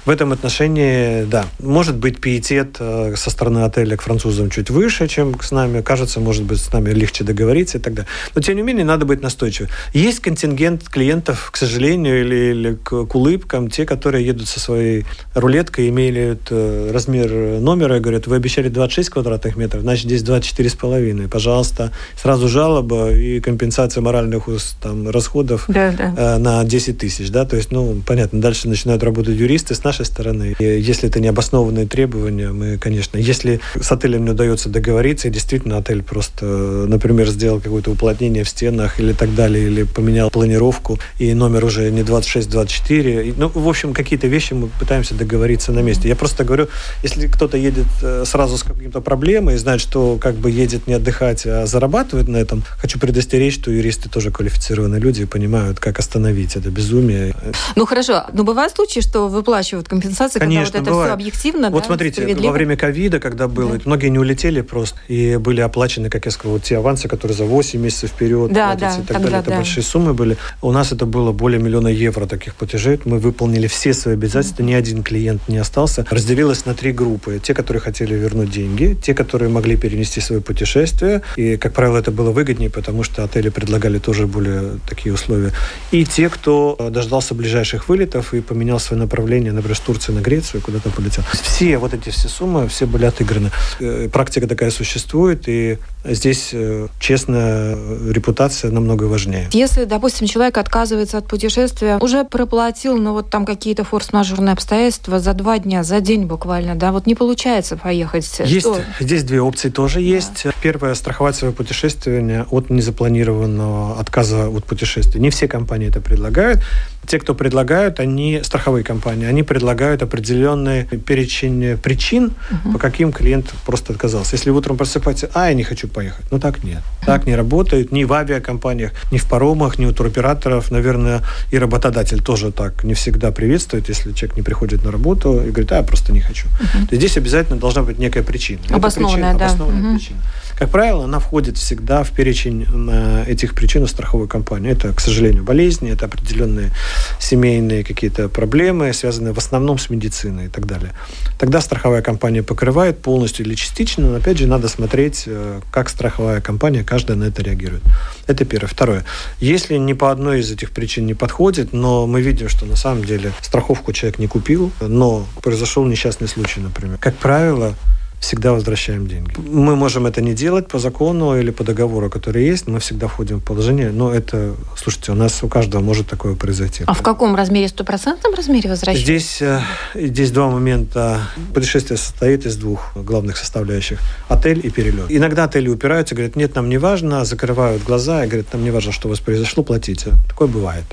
[0.05, 5.07] В этом отношении, да, может быть пиетет э, со стороны отеля к французам чуть выше,
[5.07, 5.81] чем с нами.
[5.81, 8.09] Кажется, может быть, с нами легче договориться и так далее.
[8.33, 9.69] Но, тем не менее, надо быть настойчивым.
[9.93, 15.05] Есть контингент клиентов, к сожалению, или, или к, к улыбкам, те, которые едут со своей
[15.33, 21.27] рулеткой, имеют э, размер номера и говорят, вы обещали 26 квадратных метров, значит, здесь 24,5.
[21.29, 24.45] Пожалуйста, сразу жалоба и компенсация компенсация моральных
[24.81, 26.13] там, расходов да, да.
[26.17, 27.29] Э, на 10 тысяч.
[27.29, 27.45] Да?
[27.45, 30.55] То есть, ну, понятно, дальше начинают работать юристы с нашей стороны.
[30.59, 35.77] И если это необоснованные требования, мы, конечно, если с отелем не удается договориться, и действительно
[35.77, 41.33] отель просто, например, сделал какое-то уплотнение в стенах или так далее, или поменял планировку, и
[41.33, 46.09] номер уже не 26-24, ну, в общем, какие-то вещи мы пытаемся договориться на месте.
[46.09, 46.67] Я просто говорю,
[47.03, 50.95] если кто-то едет э, сразу с каким-то проблемой и знает, что как бы едет не
[50.95, 55.79] отдыхать, а зарабатывает на этом, хочу предостеречь, что юрист юристы тоже квалифицированные люди и понимают,
[55.79, 57.35] как остановить это безумие.
[57.75, 61.09] Ну хорошо, но бывают случаи, что выплачивают компенсации, Конечно, когда вот это бывает.
[61.09, 63.81] все объективно, Вот да, смотрите, во время ковида, когда было, да.
[63.85, 67.45] многие не улетели просто, и были оплачены, как я сказал, вот те авансы, которые за
[67.45, 69.39] 8 месяцев вперед да, платятся да, и так тогда, далее.
[69.41, 69.55] Это да.
[69.57, 70.37] большие суммы были.
[70.61, 72.99] У нас это было более миллиона евро таких платежей.
[73.05, 74.65] Мы выполнили все свои обязательства, mm-hmm.
[74.65, 76.05] ни один клиент не остался.
[76.09, 77.39] Разделилось на три группы.
[77.43, 81.21] Те, которые хотели вернуть деньги, те, которые могли перенести свое путешествие.
[81.35, 85.51] И, как правило, это было выгоднее, потому что отели предлагали предлагали тоже более такие условия.
[85.91, 90.61] И те, кто дождался ближайших вылетов и поменял свое направление, например, с Турции на Грецию,
[90.61, 91.23] куда-то полетел.
[91.43, 93.51] Все вот эти все суммы, все были отыграны.
[93.79, 97.77] Э, практика такая существует, и здесь, э, честно,
[98.09, 99.49] репутация намного важнее.
[99.51, 105.33] Если, допустим, человек отказывается от путешествия, уже проплатил, но вот там какие-то форс-мажорные обстоятельства за
[105.33, 108.39] два дня, за день буквально, да, вот не получается поехать.
[108.39, 108.77] Есть, Что?
[108.99, 110.05] здесь две опции тоже да.
[110.05, 110.45] есть.
[110.61, 113.64] Первое, страховать свое путешествие от незапланированного
[113.99, 115.19] отказа от путешествия.
[115.21, 116.61] Не все компании это предлагают.
[117.07, 122.73] Те, кто предлагают, они страховые компании, они предлагают определенный перечень причин, угу.
[122.73, 124.35] по каким клиент просто отказался.
[124.35, 126.25] Если утром просыпается, а, я не хочу поехать.
[126.31, 126.81] Ну, так нет.
[127.05, 130.71] Так не работает ни в авиакомпаниях, ни в паромах, ни у туроператоров.
[130.71, 135.51] Наверное, и работодатель тоже так не всегда приветствует, если человек не приходит на работу и
[135.51, 136.47] говорит, а, я просто не хочу.
[136.47, 136.87] Угу.
[136.87, 138.61] То есть здесь обязательно должна быть некая причина.
[138.69, 139.45] Обоснованная, причина, да.
[139.45, 139.97] Обоснованная угу.
[139.97, 140.19] причина.
[140.57, 144.71] Как правило, она входит всегда в перечень э, этих причин у страховой компании.
[144.71, 146.71] Это, к сожалению, болезни, это определенные
[147.19, 150.91] семейные какие-то проблемы, связанные в основном с медициной и так далее.
[151.39, 156.41] Тогда страховая компания покрывает полностью или частично, но опять же надо смотреть, э, как страховая
[156.41, 157.83] компания каждая на это реагирует.
[158.27, 158.69] Это первое.
[158.69, 159.05] Второе.
[159.39, 163.03] Если ни по одной из этих причин не подходит, но мы видим, что на самом
[163.03, 166.97] деле страховку человек не купил, но произошел несчастный случай, например.
[166.99, 167.75] Как правило,
[168.19, 169.33] всегда возвращаем деньги.
[169.37, 173.39] Мы можем это не делать по закону или по договору, который есть, мы всегда входим
[173.39, 176.83] в положение, но это, слушайте, у нас у каждого может такое произойти.
[176.87, 177.67] А в каком размере?
[177.67, 179.03] Стопроцентном размере возвращения?
[179.03, 179.61] Здесь, э,
[179.95, 181.21] здесь два момента.
[181.53, 183.99] Путешествие состоит из двух главных составляющих.
[184.27, 185.05] Отель и перелет.
[185.09, 188.91] Иногда отели упираются, говорят, нет, нам не важно, закрывают глаза и говорят, нам не важно,
[188.91, 190.13] что у вас произошло, платите.
[190.27, 190.85] Такое бывает.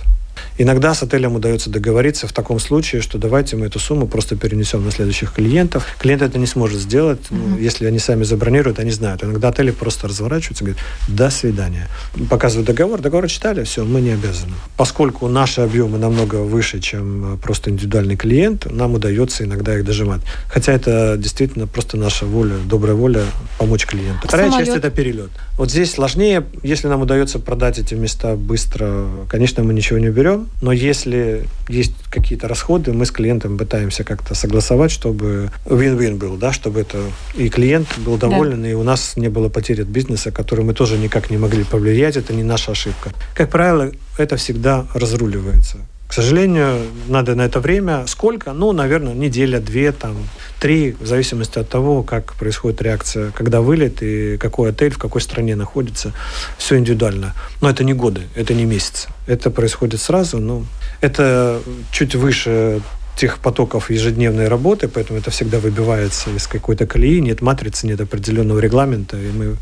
[0.59, 4.85] Иногда с отелем удается договориться в таком случае, что давайте мы эту сумму просто перенесем
[4.85, 5.87] на следующих клиентов.
[5.99, 7.49] Клиент это не сможет сделать, mm-hmm.
[7.49, 9.25] ну, если они сами забронируют, они знают.
[9.25, 11.89] Иногда отели просто разворачиваются и говорят «до свидания».
[12.29, 14.53] Показывают договор, договор читали, все, мы не обязаны.
[14.77, 20.21] Поскольку наши объемы намного выше, чем э, просто индивидуальный клиент, нам удается иногда их дожимать.
[20.49, 23.25] Хотя это действительно просто наша воля, добрая воля
[23.59, 24.27] помочь клиенту.
[24.27, 24.67] Вторая Самолет.
[24.67, 25.31] часть– это перелет.
[25.59, 30.49] Вот здесь сложнее, если нам удается продать эти места быстро, конечно, мы ничего не берем,
[30.63, 36.53] но если есть какие-то расходы, мы с клиентом пытаемся как-то согласовать, чтобы win-win был, да,
[36.53, 36.99] чтобы это
[37.35, 38.71] и клиент был доволен, да.
[38.71, 42.17] и у нас не было потери от бизнеса, который мы тоже никак не могли повлиять,
[42.17, 43.13] это не наша ошибка.
[43.35, 45.79] Как правило, это всегда разруливается.
[46.13, 48.07] К сожалению, надо на это время.
[48.07, 48.53] Сколько?
[48.53, 50.29] Ну, наверное, неделя, две, там,
[50.61, 55.23] три, в зависимости от того, как происходит реакция, когда вылет и какой отель, в какой
[55.23, 56.13] стране находится.
[56.59, 57.33] Все индивидуально.
[57.63, 59.09] Но это не годы, это не месяцы.
[59.27, 60.67] Это происходит сразу, но
[61.01, 62.83] это чуть выше
[63.17, 68.59] тех потоков ежедневной работы, поэтому это всегда выбивается из какой-то колеи, нет матрицы, нет определенного
[68.59, 69.57] регламента, и мы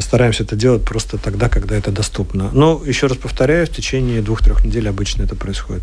[0.00, 2.50] стараемся это делать просто тогда, когда это доступно.
[2.52, 5.82] Но, еще раз повторяю, в течение двух-трех недель обычно это происходит.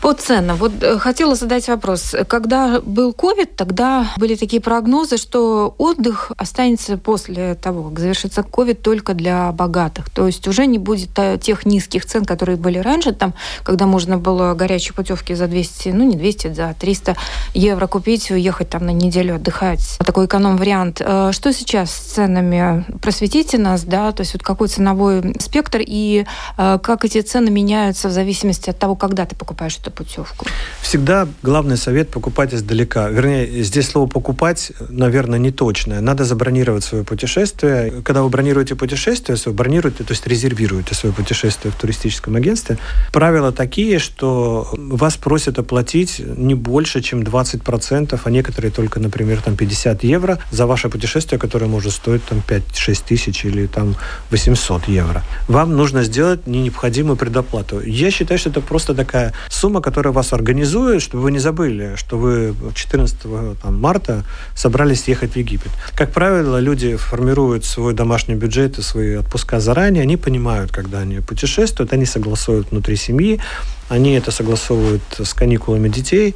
[0.00, 0.56] По ценам.
[0.56, 2.14] Вот э, хотела задать вопрос.
[2.28, 8.74] Когда был COVID, тогда были такие прогнозы, что отдых останется после того, как завершится COVID,
[8.74, 10.10] только для богатых.
[10.10, 14.18] То есть уже не будет э, тех низких цен, которые были раньше, там, когда можно
[14.18, 17.16] было горячие путевки за 200, ну не 200, за 300
[17.54, 19.98] евро купить, уехать там на неделю отдыхать.
[19.98, 20.96] Такой эконом-вариант.
[20.98, 22.84] Что сейчас с ценами?
[23.00, 26.24] Просветите просветите нас, да, то есть вот какой ценовой спектр и
[26.58, 30.46] э, как эти цены меняются в зависимости от того, когда ты покупаешь эту путевку?
[30.80, 33.08] Всегда главный совет покупать издалека.
[33.08, 36.00] Вернее, здесь слово покупать, наверное, не точное.
[36.00, 38.02] Надо забронировать свое путешествие.
[38.02, 42.78] Когда вы бронируете путешествие, вы бронируете, то есть резервируете свое путешествие в туристическом агентстве.
[43.12, 49.56] Правила такие, что вас просят оплатить не больше, чем 20%, а некоторые только, например, там
[49.56, 53.96] 50 евро за ваше путешествие, которое может стоить там 5-6 тысяч тысяч или там
[54.30, 55.22] 800 евро.
[55.48, 57.80] Вам нужно сделать необходимую предоплату.
[57.80, 62.18] Я считаю, что это просто такая сумма, которая вас организует, чтобы вы не забыли, что
[62.18, 63.16] вы 14
[63.62, 64.24] там, марта
[64.54, 65.70] собрались ехать в Египет.
[65.94, 71.20] Как правило, люди формируют свой домашний бюджет и свои отпуска заранее, они понимают, когда они
[71.20, 73.40] путешествуют, они согласуют внутри семьи,
[73.88, 76.34] они это согласовывают с каникулами детей,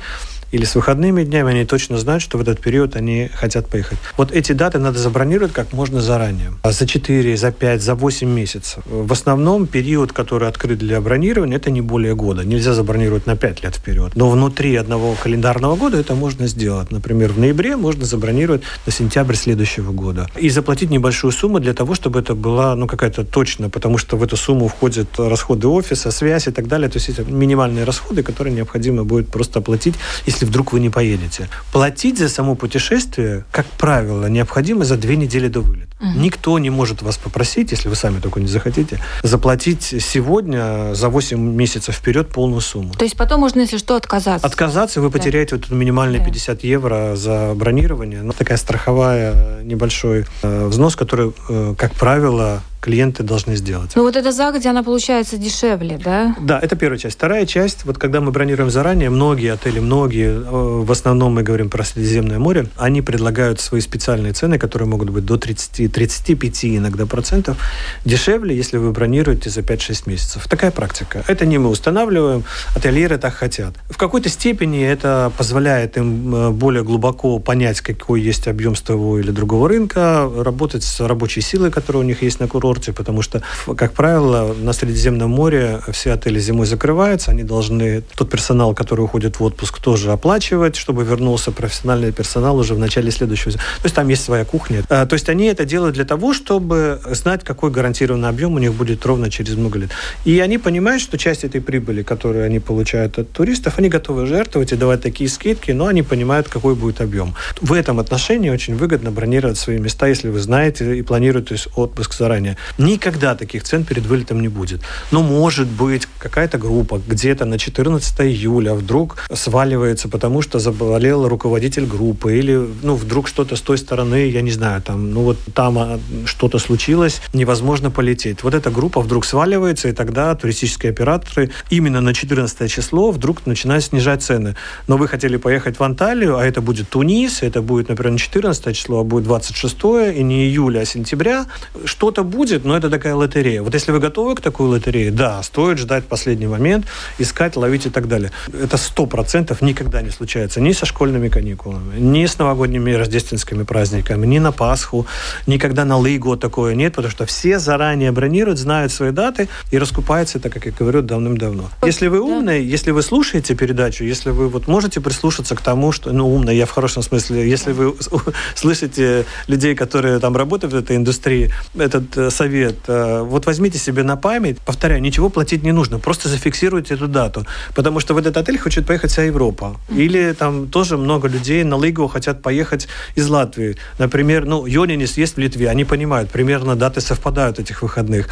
[0.52, 3.98] или с выходными днями, они точно знают, что в этот период они хотят поехать.
[4.16, 6.52] Вот эти даты надо забронировать как можно заранее.
[6.62, 8.82] А за 4, за 5, за 8 месяцев.
[8.86, 12.44] В основном период, который открыт для бронирования, это не более года.
[12.44, 14.12] Нельзя забронировать на 5 лет вперед.
[14.14, 16.90] Но внутри одного календарного года это можно сделать.
[16.90, 20.28] Например, в ноябре можно забронировать на сентябрь следующего года.
[20.36, 24.22] И заплатить небольшую сумму для того, чтобы это была ну, какая-то точно, потому что в
[24.22, 26.88] эту сумму входят расходы офиса, связь и так далее.
[26.88, 29.94] То есть это минимальные расходы, которые необходимо будет просто оплатить,
[30.26, 31.48] если если вдруг вы не поедете.
[31.72, 35.90] Платить за само путешествие, как правило, необходимо за две недели до вылета.
[36.00, 36.18] Угу.
[36.18, 41.38] Никто не может вас попросить, если вы сами только не захотите, заплатить сегодня за 8
[41.38, 42.94] месяцев вперед полную сумму.
[42.94, 44.46] То есть потом можно, если что, отказаться?
[44.46, 45.62] Отказаться, вы потеряете да.
[45.68, 46.26] вот минимальные да.
[46.26, 48.22] 50 евро за бронирование.
[48.22, 53.92] Ну, такая страховая небольшой э, взнос, который, э, как правило, клиенты должны сделать.
[53.94, 56.34] Ну вот это загодя, она получается дешевле, да?
[56.40, 57.16] Да, это первая часть.
[57.16, 61.68] Вторая часть, вот когда мы бронируем заранее, многие отели, многие, э, в основном мы говорим
[61.68, 67.06] про Средиземное море, они предлагают свои специальные цены, которые могут быть до 30, 35 иногда
[67.06, 67.58] процентов
[68.04, 70.48] дешевле, если вы бронируете за 5-6 месяцев.
[70.48, 71.22] Такая практика.
[71.28, 73.74] Это не мы устанавливаем, ательеры так хотят.
[73.90, 79.18] В какой-то степени это позволяет им э, более глубоко понять, какой есть объем с того
[79.18, 83.22] или другого рынка, работать с рабочей силой, которая у них есть на курорте, курорте, потому
[83.22, 83.42] что,
[83.76, 89.40] как правило, на Средиземном море все отели зимой закрываются, они должны тот персонал, который уходит
[89.40, 93.52] в отпуск, тоже оплачивать, чтобы вернулся профессиональный персонал уже в начале следующего.
[93.52, 94.82] То есть там есть своя кухня.
[94.88, 98.72] А, то есть они это делают для того, чтобы знать, какой гарантированный объем у них
[98.72, 99.90] будет ровно через много лет.
[100.24, 104.72] И они понимают, что часть этой прибыли, которую они получают от туристов, они готовы жертвовать
[104.72, 107.34] и давать такие скидки, но они понимают, какой будет объем.
[107.60, 112.56] В этом отношении очень выгодно бронировать свои места, если вы знаете и планируете отпуск заранее.
[112.78, 114.80] Никогда таких цен перед вылетом не будет.
[115.10, 121.86] Но может быть какая-то группа где-то на 14 июля вдруг сваливается, потому что заболел руководитель
[121.86, 125.78] группы или ну вдруг что-то с той стороны, я не знаю, там, ну вот там
[125.78, 128.42] а, что-то случилось, невозможно полететь.
[128.42, 133.84] Вот эта группа вдруг сваливается, и тогда туристические операторы именно на 14 число вдруг начинают
[133.84, 134.56] снижать цены.
[134.86, 138.76] Но вы хотели поехать в Анталию, а это будет Тунис, это будет, например, не 14
[138.76, 139.76] число, а будет 26
[140.16, 141.46] и не июля, а сентября.
[141.84, 143.62] Что-то будет, будет, но это такая лотерея.
[143.62, 146.86] Вот если вы готовы к такой лотерее, да, стоит ждать последний момент,
[147.18, 148.30] искать, ловить и так далее.
[148.52, 153.62] Это сто процентов никогда не случается ни со школьными каникулами, ни с новогодними и рождественскими
[153.62, 155.06] праздниками, ни на Пасху,
[155.46, 160.38] никогда на Лыгу такое нет, потому что все заранее бронируют, знают свои даты и раскупаются
[160.38, 161.70] это, как я говорю, давным-давно.
[161.86, 162.74] Если вы умный, да.
[162.74, 166.66] если вы слушаете передачу, если вы вот можете прислушаться к тому, что, ну, умный, я
[166.66, 167.94] в хорошем смысле, если вы
[168.54, 172.76] слышите людей, которые там работают в этой индустрии, этот э, совет.
[172.88, 177.46] Э, вот возьмите себе на память, повторяю, ничего платить не нужно, просто зафиксируйте эту дату,
[177.74, 179.76] потому что в этот отель хочет поехать вся Европа.
[179.98, 182.88] Или там тоже много людей на Лыгу хотят поехать
[183.18, 183.76] из Латвии.
[183.98, 188.28] Например, ну, Йонинис есть в Литве, они понимают, примерно даты совпадают этих выходных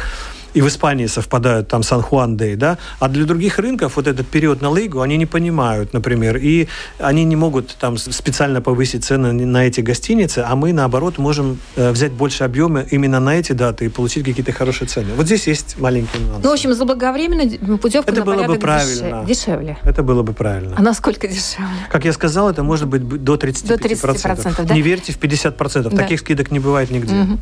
[0.53, 4.61] и в Испании совпадают там Сан-Хуан Дэй, да, а для других рынков вот этот период
[4.61, 9.65] на Лейгу они не понимают, например, и они не могут там специально повысить цены на
[9.65, 13.89] эти гостиницы, а мы, наоборот, можем э, взять больше объема именно на эти даты и
[13.89, 15.13] получить какие-то хорошие цены.
[15.15, 16.43] Вот здесь есть маленький нюанс.
[16.43, 19.25] Ну, в общем, заблаговременно путевка Это было бы правильно.
[19.25, 19.77] Дешевле.
[19.83, 20.75] Это было бы правильно.
[20.77, 21.67] А насколько дешевле?
[21.91, 23.67] Как я сказал, это может быть до 35%.
[23.67, 24.73] До 30%, да?
[24.73, 25.89] Не верьте в 50%.
[25.89, 25.89] Да.
[25.89, 27.15] Таких скидок не бывает нигде.
[27.15, 27.39] Угу.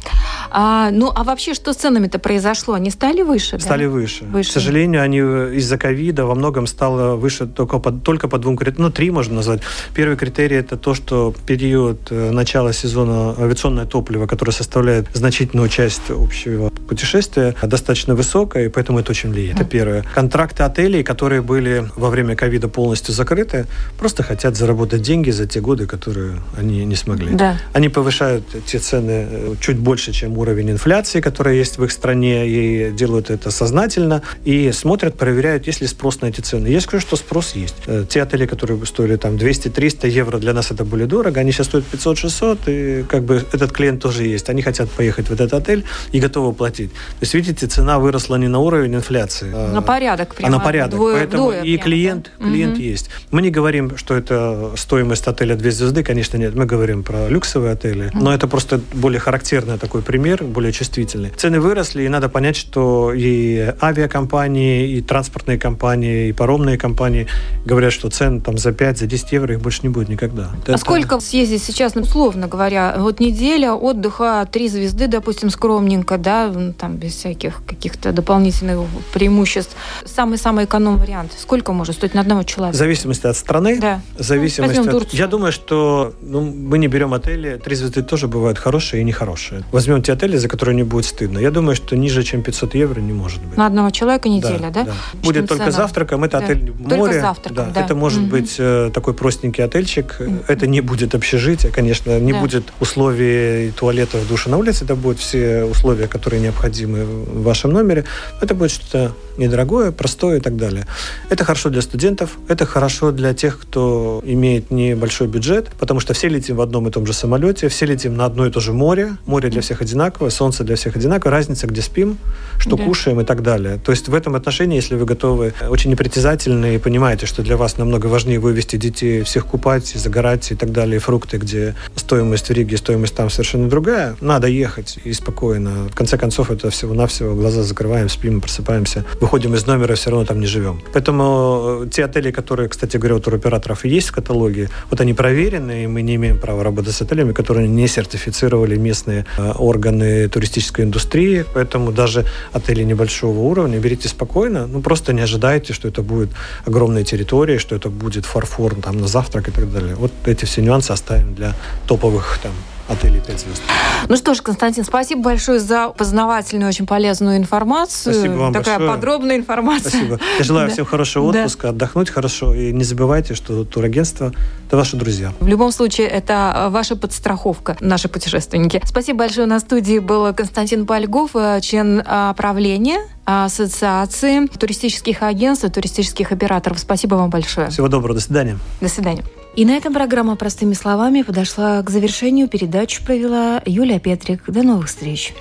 [0.51, 2.73] А, ну, а вообще, что с ценами-то произошло?
[2.73, 3.59] Они стали выше?
[3.59, 3.89] Стали да?
[3.89, 4.25] выше.
[4.25, 4.49] выше.
[4.49, 5.19] К сожалению, они
[5.57, 8.87] из-за ковида во многом стало выше только по, только по двум критериям.
[8.87, 9.61] Ну, три можно назвать.
[9.93, 16.09] Первый критерий– это то, что период э, начала сезона авиационное топливо, которое составляет значительную часть
[16.09, 19.55] общего путешествия, достаточно высокое, и поэтому это очень влияет.
[19.55, 20.03] Это первое.
[20.15, 23.67] Контракты отелей, которые были во время ковида полностью закрыты,
[23.99, 27.33] просто хотят заработать деньги за те годы, которые они не смогли.
[27.33, 27.57] Да.
[27.73, 32.47] Они повышают те цены э, чуть больше, чем уровень инфляции, которая есть в их стране,
[32.47, 36.67] и делают это сознательно, и смотрят, проверяют, есть ли спрос на эти цены.
[36.67, 37.75] Я скажу, что спрос есть.
[37.87, 41.67] Э, те отели, которые стоили там 200-300 евро, для нас это были дорого, они сейчас
[41.67, 44.49] стоят 500-600, и как бы этот клиент тоже есть.
[44.49, 46.91] Они хотят поехать в этот отель и готовы платить.
[46.91, 49.51] То есть, видите, цена выросла не на уровень инфляции.
[49.53, 50.55] А на порядок прямо.
[50.55, 50.95] А на порядок.
[50.95, 52.45] Двое, Поэтому двое и прямо, клиент, да?
[52.45, 52.81] клиент угу.
[52.81, 53.09] есть.
[53.31, 56.55] Мы не говорим, что это стоимость отеля две звезды, конечно, нет.
[56.55, 58.07] Мы говорим про люксовые отели.
[58.07, 58.17] Угу.
[58.19, 61.31] Но это просто более характерный такой пример, более чувствительный.
[61.35, 62.76] Цены выросли, и надо понять, что
[63.13, 67.27] и авиакомпании, и транспортные компании, и паромные компании
[67.65, 70.51] говорят, что цен там за 5, за 10 евро их больше не будет никогда.
[70.67, 70.77] А это...
[70.77, 76.97] сколько съездить сейчас, ну, условно говоря, вот неделя отдыха, три звезды, допустим, скромненько, да, там
[76.97, 78.79] без всяких каких-то дополнительных
[79.13, 79.75] преимуществ.
[80.05, 81.31] Самый-самый эконом вариант.
[81.37, 82.75] Сколько может стоить на одного человека?
[82.75, 83.79] В зависимости от страны.
[83.79, 84.01] Да.
[84.17, 85.13] В зависимости ну, от...
[85.13, 87.59] Я думаю, что ну, мы не берем отели.
[87.63, 89.63] Три звезды тоже бывают хорошие и нехорошие.
[89.71, 91.39] Возьмем те отели, за которые не будет стыдно.
[91.39, 93.57] Я думаю, что ниже, чем 500 500 евро не может быть.
[93.57, 94.69] На одного человека неделя, да?
[94.69, 94.83] да?
[94.85, 94.93] да.
[95.23, 95.71] Будет только цена?
[95.71, 96.45] завтраком, это да.
[96.45, 97.21] отель только море.
[97.21, 97.71] завтраком, да.
[97.73, 97.81] да.
[97.81, 98.31] Это может угу.
[98.31, 100.17] быть э, такой простенький отельчик.
[100.19, 100.35] Угу.
[100.47, 102.39] Это не будет общежитие, конечно, не да.
[102.39, 104.85] будет условий туалетов, душа на улице.
[104.85, 108.05] Это будут все условия, которые необходимы в вашем номере.
[108.41, 110.87] Это будет что-то недорогое, простое и так далее.
[111.29, 116.27] Это хорошо для студентов, это хорошо для тех, кто имеет небольшой бюджет, потому что все
[116.27, 119.17] летим в одном и том же самолете, все летим на одно и то же море,
[119.25, 122.17] море для всех одинаковое, солнце для всех одинаковое, разница, где спим,
[122.57, 122.83] что да.
[122.83, 123.79] кушаем и так далее.
[123.83, 127.77] То есть в этом отношении, если вы готовы, очень непритязательны и понимаете, что для вас
[127.77, 132.53] намного важнее вывести детей, всех купать, загорать и так далее, и фрукты, где стоимость в
[132.53, 135.87] Риге, стоимость там совершенно другая, надо ехать и спокойно.
[135.91, 140.39] В конце концов, это всего-навсего глаза закрываем, спим, просыпаемся, выходим из номера, все равно там
[140.39, 140.81] не живем.
[140.93, 145.83] Поэтому э, те отели, которые, кстати говоря, у туроператоров есть в каталоге, вот они проверены,
[145.83, 150.85] и мы не имеем права работать с отелями, которые не сертифицировали местные э, органы туристической
[150.85, 156.29] индустрии, поэтому даже отели небольшого уровня берите спокойно, ну просто не ожидайте, что это будет
[156.65, 159.95] огромная территория, что это будет фарфор там на завтрак и так далее.
[159.95, 161.55] Вот эти все нюансы оставим для
[161.87, 162.51] топовых там
[162.87, 163.61] отелей 5 звезд.
[164.07, 168.13] Ну что ж, Константин, спасибо большое за познавательную, очень полезную информацию.
[168.13, 168.95] Спасибо вам Такая большое.
[168.95, 169.89] подробная информация.
[169.89, 170.19] Спасибо.
[170.37, 170.73] Я желаю да.
[170.73, 171.69] всем хорошего отпуска, да.
[171.69, 172.53] отдохнуть хорошо.
[172.53, 174.31] И не забывайте, что турагентство–
[174.67, 175.33] это ваши друзья.
[175.39, 178.81] В любом случае, это ваша подстраховка, наши путешественники.
[178.85, 179.47] Спасибо большое.
[179.47, 186.79] На студии был Константин Польгов, э, член э, правления Ассоциации туристических агентств, туристических операторов.
[186.79, 187.69] Спасибо вам большое.
[187.69, 188.15] Всего доброго.
[188.15, 188.57] До свидания.
[188.79, 189.23] До свидания.
[189.57, 192.47] И на этом программа «Простыми словами» подошла к завершению.
[192.47, 194.43] Передачу провела Юлия Петрик.
[194.45, 195.33] До новых встреч.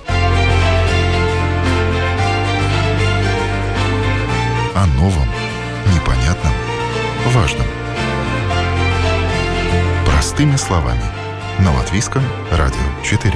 [4.74, 5.28] О новом,
[5.94, 6.52] непонятном,
[7.26, 7.66] важном.
[10.06, 11.04] Простыми словами.
[11.58, 13.34] На Латвийском радио 4.